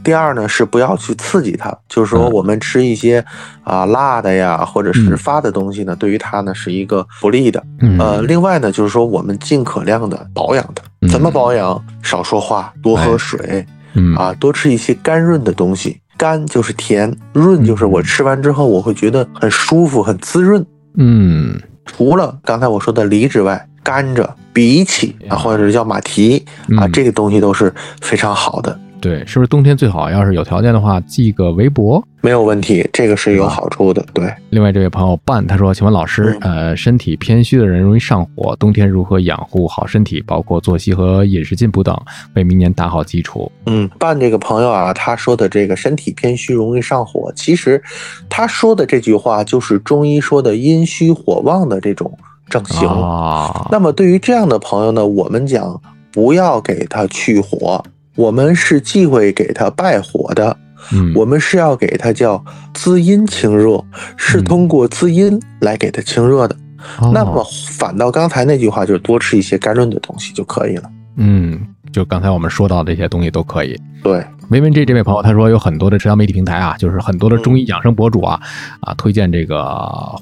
[0.05, 3.24] 第二呢，是不要去刺激它，就是说嗯我们吃一些
[3.62, 7.62] 啊辣的呀，或者是嗯发的东西呢，对于它呢是一个不利的。
[7.80, 10.82] 嗯呃，另外呢，就是说我们尽可量的保养它。
[11.03, 11.80] 嗯怎么保养？
[12.03, 13.66] 少说话，多喝哎水。
[13.95, 16.01] 嗯啊，多吃一些甘润的东西。
[16.16, 20.64] 甘就是甜，润就是我吃完之后我会觉得很舒服、很滋润。
[20.97, 26.45] 嗯除了刚才我说的梨之外，甘蔗、荸荠啊，或者是叫马蹄
[26.76, 26.93] 啊，嗯。
[26.93, 30.09] 这个东西都是非常好的，对，是不是冬天最好？
[30.09, 32.01] 要是有条件的话，系个围脖。
[32.21, 34.01] 没有问题，这个是有好处的。
[34.15, 42.01] 对，另外这位朋友半他说，请问老师，嗯呃，身体偏虚的人容易上火，冬天如何养护好身体，包括作息和饮食进补等，
[42.37, 43.51] 为明年打好基础？
[43.67, 47.83] 嗯，办这个朋友啊，他说的这个身体偏虚容易上火，其实
[48.29, 52.17] 他说的这句话就是中医说的阴虚火旺的这种
[52.49, 52.89] 症型。
[52.89, 55.81] 啊，那么对于这样的朋友呢，我们讲
[56.13, 57.83] 不要给他去火，
[58.17, 60.57] 我们是忌讳给他败火的，
[60.93, 62.43] 嗯，我们是要给他叫
[62.75, 63.83] 滋阴清热，
[64.17, 66.57] 是嗯通过滋阴来给他清热的。
[67.01, 67.47] 哦那么
[67.79, 70.91] 反倒刚才那句话，就是多吃一些甘润的东西就可以了。
[71.17, 71.61] 嗯，
[71.93, 73.81] 就刚才我们说到这些东西都可以。
[74.03, 78.41] 对，维文 G 这位朋友他说有很多的社交媒体平台啊，就是很多的中医养生博主啊
[78.81, 79.65] 啊推荐这个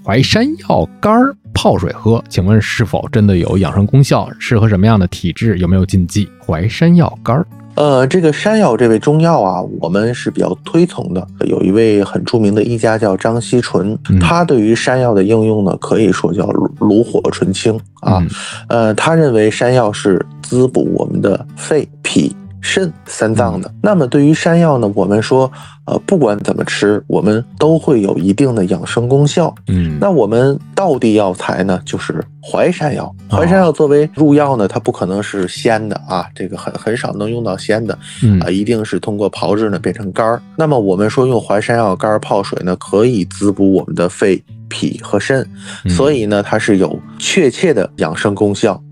[0.05, 4.28] 淮山药干儿泡水喝，请问是否真的有养生功效？
[4.38, 5.57] 适合什么样的体质？
[5.59, 6.28] 有没有禁忌？
[6.47, 7.47] 淮山药干儿。
[7.74, 11.26] 呃，这个山药这味中药啊，我们是比较推崇的。
[11.46, 16.46] 有一位很著名的医家叫张锡纯，他对于山药的应用呢，可以说叫
[16.80, 18.22] 炉火纯青啊。
[18.68, 22.36] 呃，他认为山药是滋补我们的肺脾。
[22.61, 25.50] 肾三脏的，那么对于山药呢，我们说，
[25.86, 29.54] 呃，不管怎么吃，我们都会有一定的养生功效。
[29.68, 33.14] 嗯，那我们道地药材呢，就是淮山药。
[33.30, 37.98] 淮山药作为入药呢，它不可能是鲜的啊，这个很很少能用到鲜的，
[38.40, 40.40] 啊，一定是通过炮制呢变成干儿。
[40.56, 45.46] 那么我们说用淮山药干儿泡水呢，可以滋补我们的肺、脾和肾，
[45.88, 48.82] 所以呢，它是有确切的养生功效。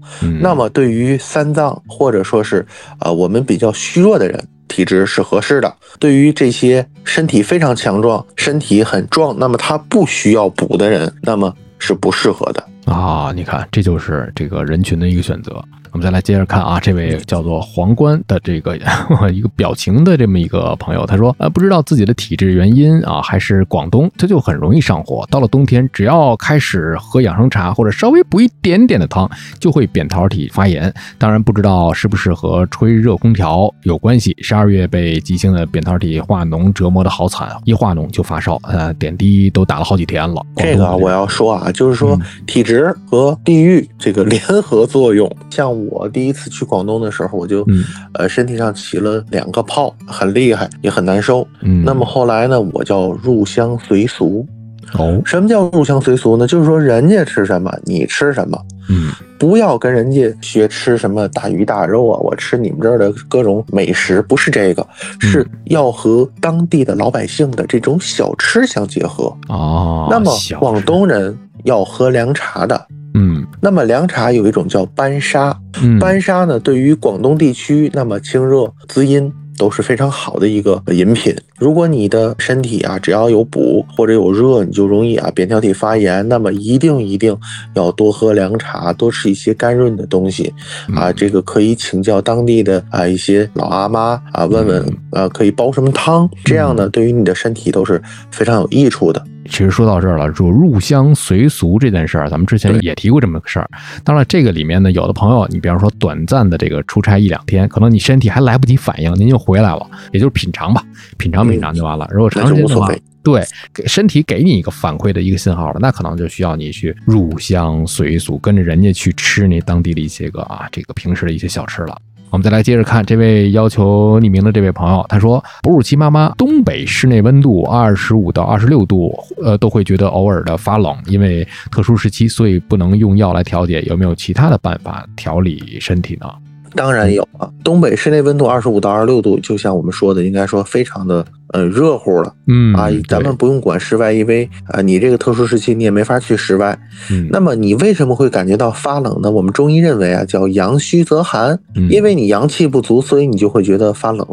[0.43, 2.67] 那么，对于三脏或者说是
[3.01, 5.69] 呃我们比较虚弱的人，体质是合适的；
[5.99, 13.33] 对于这些身体非常强壮、身体很壮，那么他不需要补的人，那么是不适合的啊。
[13.35, 15.63] 你看，这就是这个人群的一个选择。
[15.93, 18.77] 我们再来接着看啊，这位叫做皇冠的这个
[19.33, 25.27] 一个表情的这么一个朋友，他说，呃，不知道自己的体质原因啊，还是广东，他就很容易上火。
[25.31, 29.29] 到了冬天，只要开始喝养生茶或者稍微补一点点的汤，
[29.59, 30.93] 就会扁桃体发炎。
[31.17, 34.37] 当然，不知道是不是和吹热空调有关系。
[34.43, 40.45] 十二月被急性的扁桃体化脓折磨的好惨，一化脓就发烧，呃，点滴都打了好几天了。
[40.57, 45.78] 这个我要说啊，就是说体质和地域这个联合作用，像。
[45.87, 47.67] 我第一次去广东的时候，我就，
[48.15, 51.47] 呃，身体上起了两个泡，很厉害，也很难受。
[51.63, 54.47] 嗯，那么后来呢，我叫入乡随俗。
[54.95, 56.47] 哦，什么叫入乡随俗呢？
[56.47, 58.59] 就是说人家吃什么，你吃什么。
[58.89, 64.87] 嗯，不要跟人家学吃什么大鱼大肉啊，我吃你们这儿的各种美食，不是这个，
[65.21, 69.25] 是要和当地的老百姓的这种小吃相结合。
[69.51, 72.87] 哦，那么广东人要喝凉茶的。
[73.15, 75.59] 嗯，那么凉茶有一种叫班沙，
[75.99, 81.35] 班沙呢，对于广东地区，那么清热滋阴都是非常好的一个饮品。
[81.59, 87.37] 如果你的身体啊，只要有补或者有热，你就容易啊扁桃体发炎，那么一定一定
[87.75, 90.53] 要多喝凉茶，多吃一些甘润的东西
[90.95, 91.13] 啊。
[91.13, 98.01] 这个可以请教当地的啊一些老阿妈啊，问问啊可以煲什么汤，这样呢，对于你的身体都是
[98.31, 99.23] 非常有益处的。
[99.51, 103.67] 其实说到这儿了，就入乡随俗这件事儿，咱们之前也提过这么个事儿。
[104.05, 110.85] 当然，这个里面呢，有的朋友，你比方说短暂的这个出差一两天，可能你身体还来不及反应，您就回来了，也就是品尝吧，
[111.17, 112.07] 品尝品尝就完了。
[112.13, 112.93] 如果长时间的话，
[113.23, 113.43] 对，
[113.73, 121.97] 给身体给你一个反馈的一个信号了，那可能就需要你去入乡随俗，跟着人家去吃那当地的一些个啊，这个平时的一些小吃了。
[122.31, 133.81] 我们再来接着看这位要求匿名的这位朋友，他说：哺乳期妈妈东北室内温度二十五到二十六度，呃，都会觉得偶尔的发冷，因为特殊时期，所以不能用药来调节。
[133.85, 136.31] 有没有其他的办法调理身体呢？
[136.75, 141.25] 当然有啊，东北室内温度二十五到二十六度，就像我们说的，应该说非常的。
[141.53, 146.79] 呃，热乎了，嗯啊，咱们不用管室外，因为啊，你这个特殊时期你也没法去室外。
[147.11, 149.31] 嗯，那么你为什么会感觉到发冷呢？
[149.31, 154.27] 我们中医认为啊，叫阳虚则寒，因为你阳气不足，所以你就会觉得发冷。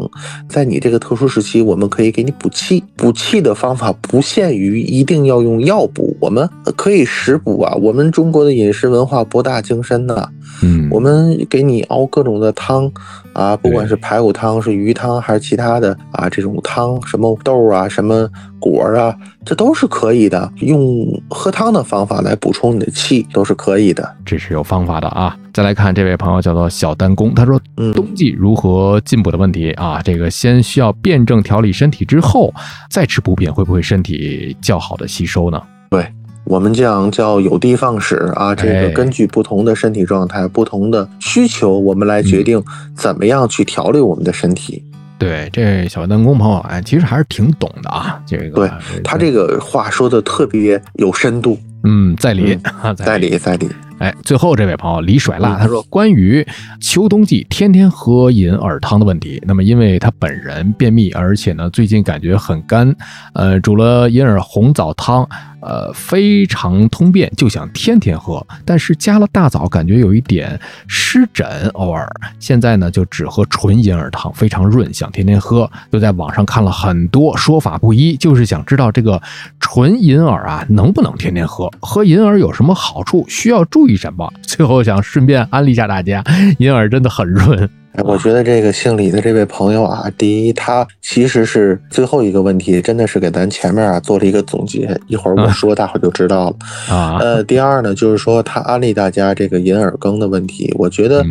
[0.48, 7.74] 在你这个特殊时期，我们可以给你补气，补气的方法不限于一定要用药补，我们可以食补啊。
[7.76, 10.28] 我们中国的饮食文化博大精深呐，
[10.62, 12.92] 嗯，我们给你熬各种的汤。
[13.32, 18.28] 啊，不管是排骨汤、是鱼汤还是其他的啊，这种汤，什么豆啊、什么
[18.58, 20.52] 果啊，这都是可以的。
[20.56, 24.16] 用喝汤的方法来补充你的气，都是可以的。
[24.24, 25.36] 这是有方法的啊。
[25.54, 27.58] 再来看这位朋友叫做小丹弓，他说，
[27.94, 32.52] 冬季如何进补的问题啊，这个先需要辩证调理身体之后
[32.90, 35.62] 再吃补品，会不会身体较好的吸收呢？
[35.88, 36.04] 对。
[36.44, 42.62] 我们讲叫有的放矢啊，这个根据不同的身体状态、不同的需求，我们来决定
[42.94, 44.84] 怎么样去调理我们的身体。
[45.18, 48.20] 对，这小弹弓朋友哎，其实还是挺懂的啊。
[48.26, 48.70] 这个对
[49.02, 51.58] 他这个话说的特别有深度。
[51.84, 52.58] 嗯，在理，
[52.96, 53.68] 在理，在理。
[53.98, 56.46] 哎，最后这位朋友李甩辣他说，关于
[56.82, 62.94] 秋冬季天天喝银耳汤的问题，那么因为他本人便秘，而且呢最近感觉很干，
[63.32, 65.26] 呃，煮了银耳红枣汤。
[65.66, 71.44] 呃，非常通便，就想天天喝，但是加了大枣，感觉有一点湿疹，
[71.74, 72.08] 偶尔。
[72.38, 75.68] 现在呢，就只喝纯银耳汤，非常润，想天天喝。
[75.90, 79.20] 又在网上看了很多说法不一，就是想知道这个
[79.58, 81.68] 纯银耳啊，能不能天天喝？
[81.80, 83.26] 喝银耳有什么好处？
[83.28, 84.32] 需要注意什么？
[84.42, 86.22] 最后想顺便安利一下大家，
[86.58, 87.68] 银耳真的很润。
[87.96, 96.56] 哎，我觉得这个姓李的这位朋友啊，第一，他其实是最后一个问题，真的是给咱前面啊做了一个总结，一会儿我说，大伙就知道了
[96.94, 97.18] 啊。
[97.18, 101.24] 呃，第二呢，就是说他安利大家这个银耳羹的问题，我觉得，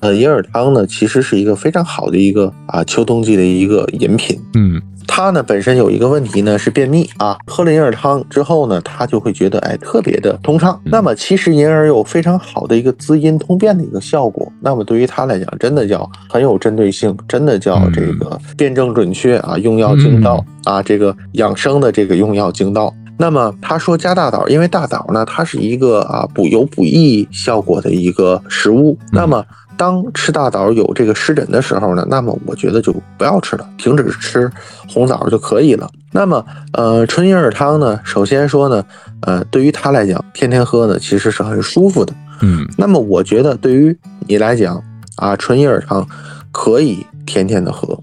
[0.00, 4.82] 呃，银耳汤呢，其实是一个非常好的一个啊秋冬季的一个饮品，嗯。
[5.12, 10.80] 他呢本身有一个问题呢是便秘啊，喝了银耳汤之后呢，他就会觉得哎特别的通畅。
[10.84, 22.94] 那么其实银耳有非常好的一个滋阴通便的一个效果，那么对于他来讲，真的叫很有针对性，真的叫这个辩证准确啊，用药精到啊，这个养生的这个用药精到。
[23.18, 29.44] 那么他说加大枣，因为大枣呢它是一个啊补有补益效果的一个食物，那么。
[29.80, 34.50] 当吃大枣有这个湿疹的时候呢，那么我觉得就不要吃了，停止吃
[34.86, 35.90] 红枣就可以了。
[36.12, 38.84] 那么，呃，纯银耳汤呢，首先说呢，
[39.22, 42.12] 呃，对于他来讲，天天喝呢其实是很舒服的。
[42.42, 43.96] 嗯，那么我觉得对于
[44.28, 44.78] 你来讲
[45.16, 46.06] 啊，纯银耳汤
[46.52, 47.98] 可以天天的喝，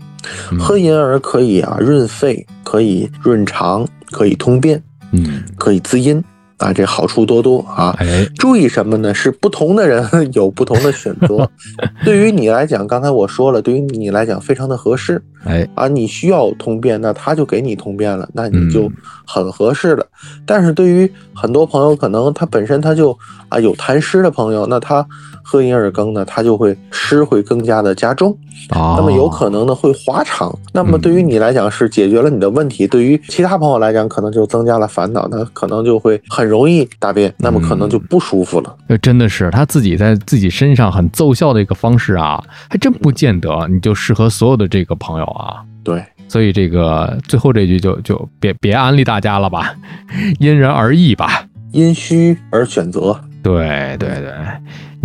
[0.57, 6.23] 喝银耳可以啊润肺，可以润肠，可以通便，嗯，可以滋阴。
[6.57, 7.95] 啊，这好处多多啊！
[7.99, 9.13] 哎，注意什么呢？
[9.13, 10.03] 是不同的人
[10.33, 11.49] 有不同的选择。
[12.03, 15.21] 对于你来讲，刚才我说了，对于你来讲非常的合适。
[15.45, 18.91] 哎，啊，你需要通便，那他就给你通便了，那你就
[19.25, 20.05] 很合适了。
[20.45, 23.17] 但是对于很多朋友，可能他本身他就
[23.49, 25.05] 啊有痰湿的朋友，那他。
[25.49, 28.37] 喝银耳羹呢，他就会湿会更加的加重，
[28.69, 30.53] 那么有可能呢会滑肠。
[30.73, 38.75] 那么对于你来讲是解决了你的问题，对于其他朋友来讲可能就增加了烦恼，那可能就会很容易大便，那么可能就不舒服了。
[38.89, 45.63] 那真的是他自己在自己身上很奏效的一个方式啊，还真不见得你就适合所有的这个朋友啊。
[45.81, 49.73] 对，所以这个最后这句就就别别安利大家了吧，
[50.41, 53.17] 因人而异吧，因需而选择。
[53.47, 54.33] 对对对。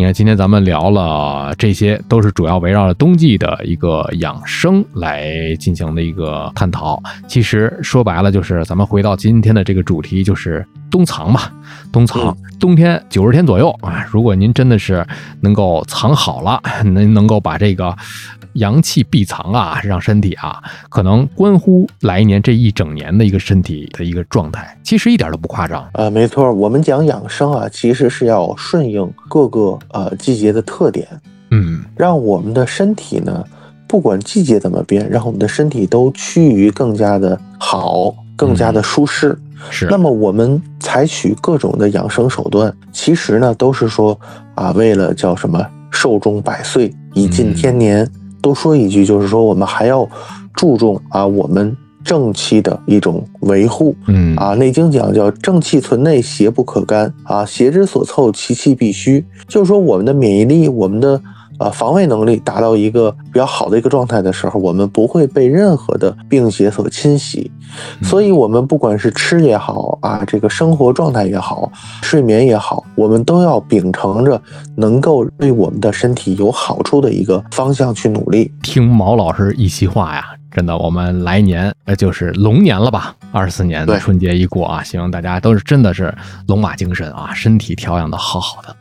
[0.02, 7.00] 你看，今天咱们聊了这些，都是主要围绕着冬季的一个养生来进行的一个探讨。
[7.28, 11.42] 其实说白了，就是咱们回到今天的这个主题，就是冬藏嘛。
[11.92, 14.04] 冬藏，冬天九十天左右啊。
[14.10, 15.06] 如果您真的是
[15.40, 17.96] 能够藏好了，能能够把这个。
[18.56, 26.10] 阳气必藏啊，让身体啊，可能关乎来年这一整年的一个身体的一个状态，其实一点都不夸张呃。
[26.10, 31.06] 没错，我们讲养生啊，其实是要顺应各个呃季节的特点，
[31.50, 33.44] 嗯，让我们的身体呢，
[33.86, 39.38] 不管季节怎么变，让我们的身体都趋于更加的好，更加的舒适。
[39.70, 39.86] 是。
[39.88, 44.18] 那么我们采取各种的养生手段，其实呢，都是说
[44.54, 48.10] 啊，为了叫什么寿终百岁，以尽天年。
[48.40, 50.08] 多说一句，就是说我们还要
[50.52, 53.94] 注重啊，我们正气的一种维护。
[54.06, 59.24] 嗯啊，《内经》讲叫正气存内，邪不可干啊，邪之所凑，其气必虚。
[59.48, 61.20] 就是说我们的免疫力，我们的。
[61.58, 67.48] 呃，防卫能力达到一个比较好的一个状态的时候，我们不会被任何的病邪所侵袭。
[68.02, 71.70] 所以，我们不管是吃也好啊，这个生活状态也好，
[72.02, 74.40] 睡眠也好，我们都要秉承着
[74.74, 78.50] 能够对我们的身体有好处的一个方向去努力。
[78.62, 80.24] 听毛老师一席话呀，
[80.54, 83.14] 真的，我们来年呃就是龙年了吧？
[83.32, 86.14] 二四年的春节一过啊，希望大家都是真的是
[86.46, 88.76] 龙马精神啊，身体调养的好好的。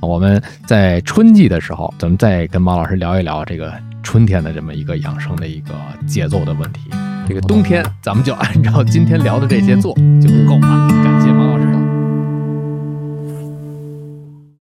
[0.00, 3.72] 我们在春季的时候，咱们再跟马老师聊一聊这个
[4.02, 5.74] 春天的这么一个养生的一个
[6.06, 6.90] 节奏的问题。
[7.26, 10.88] 这个冬天，咱们就按照今天聊的这些做就够了。
[11.02, 11.75] 感谢。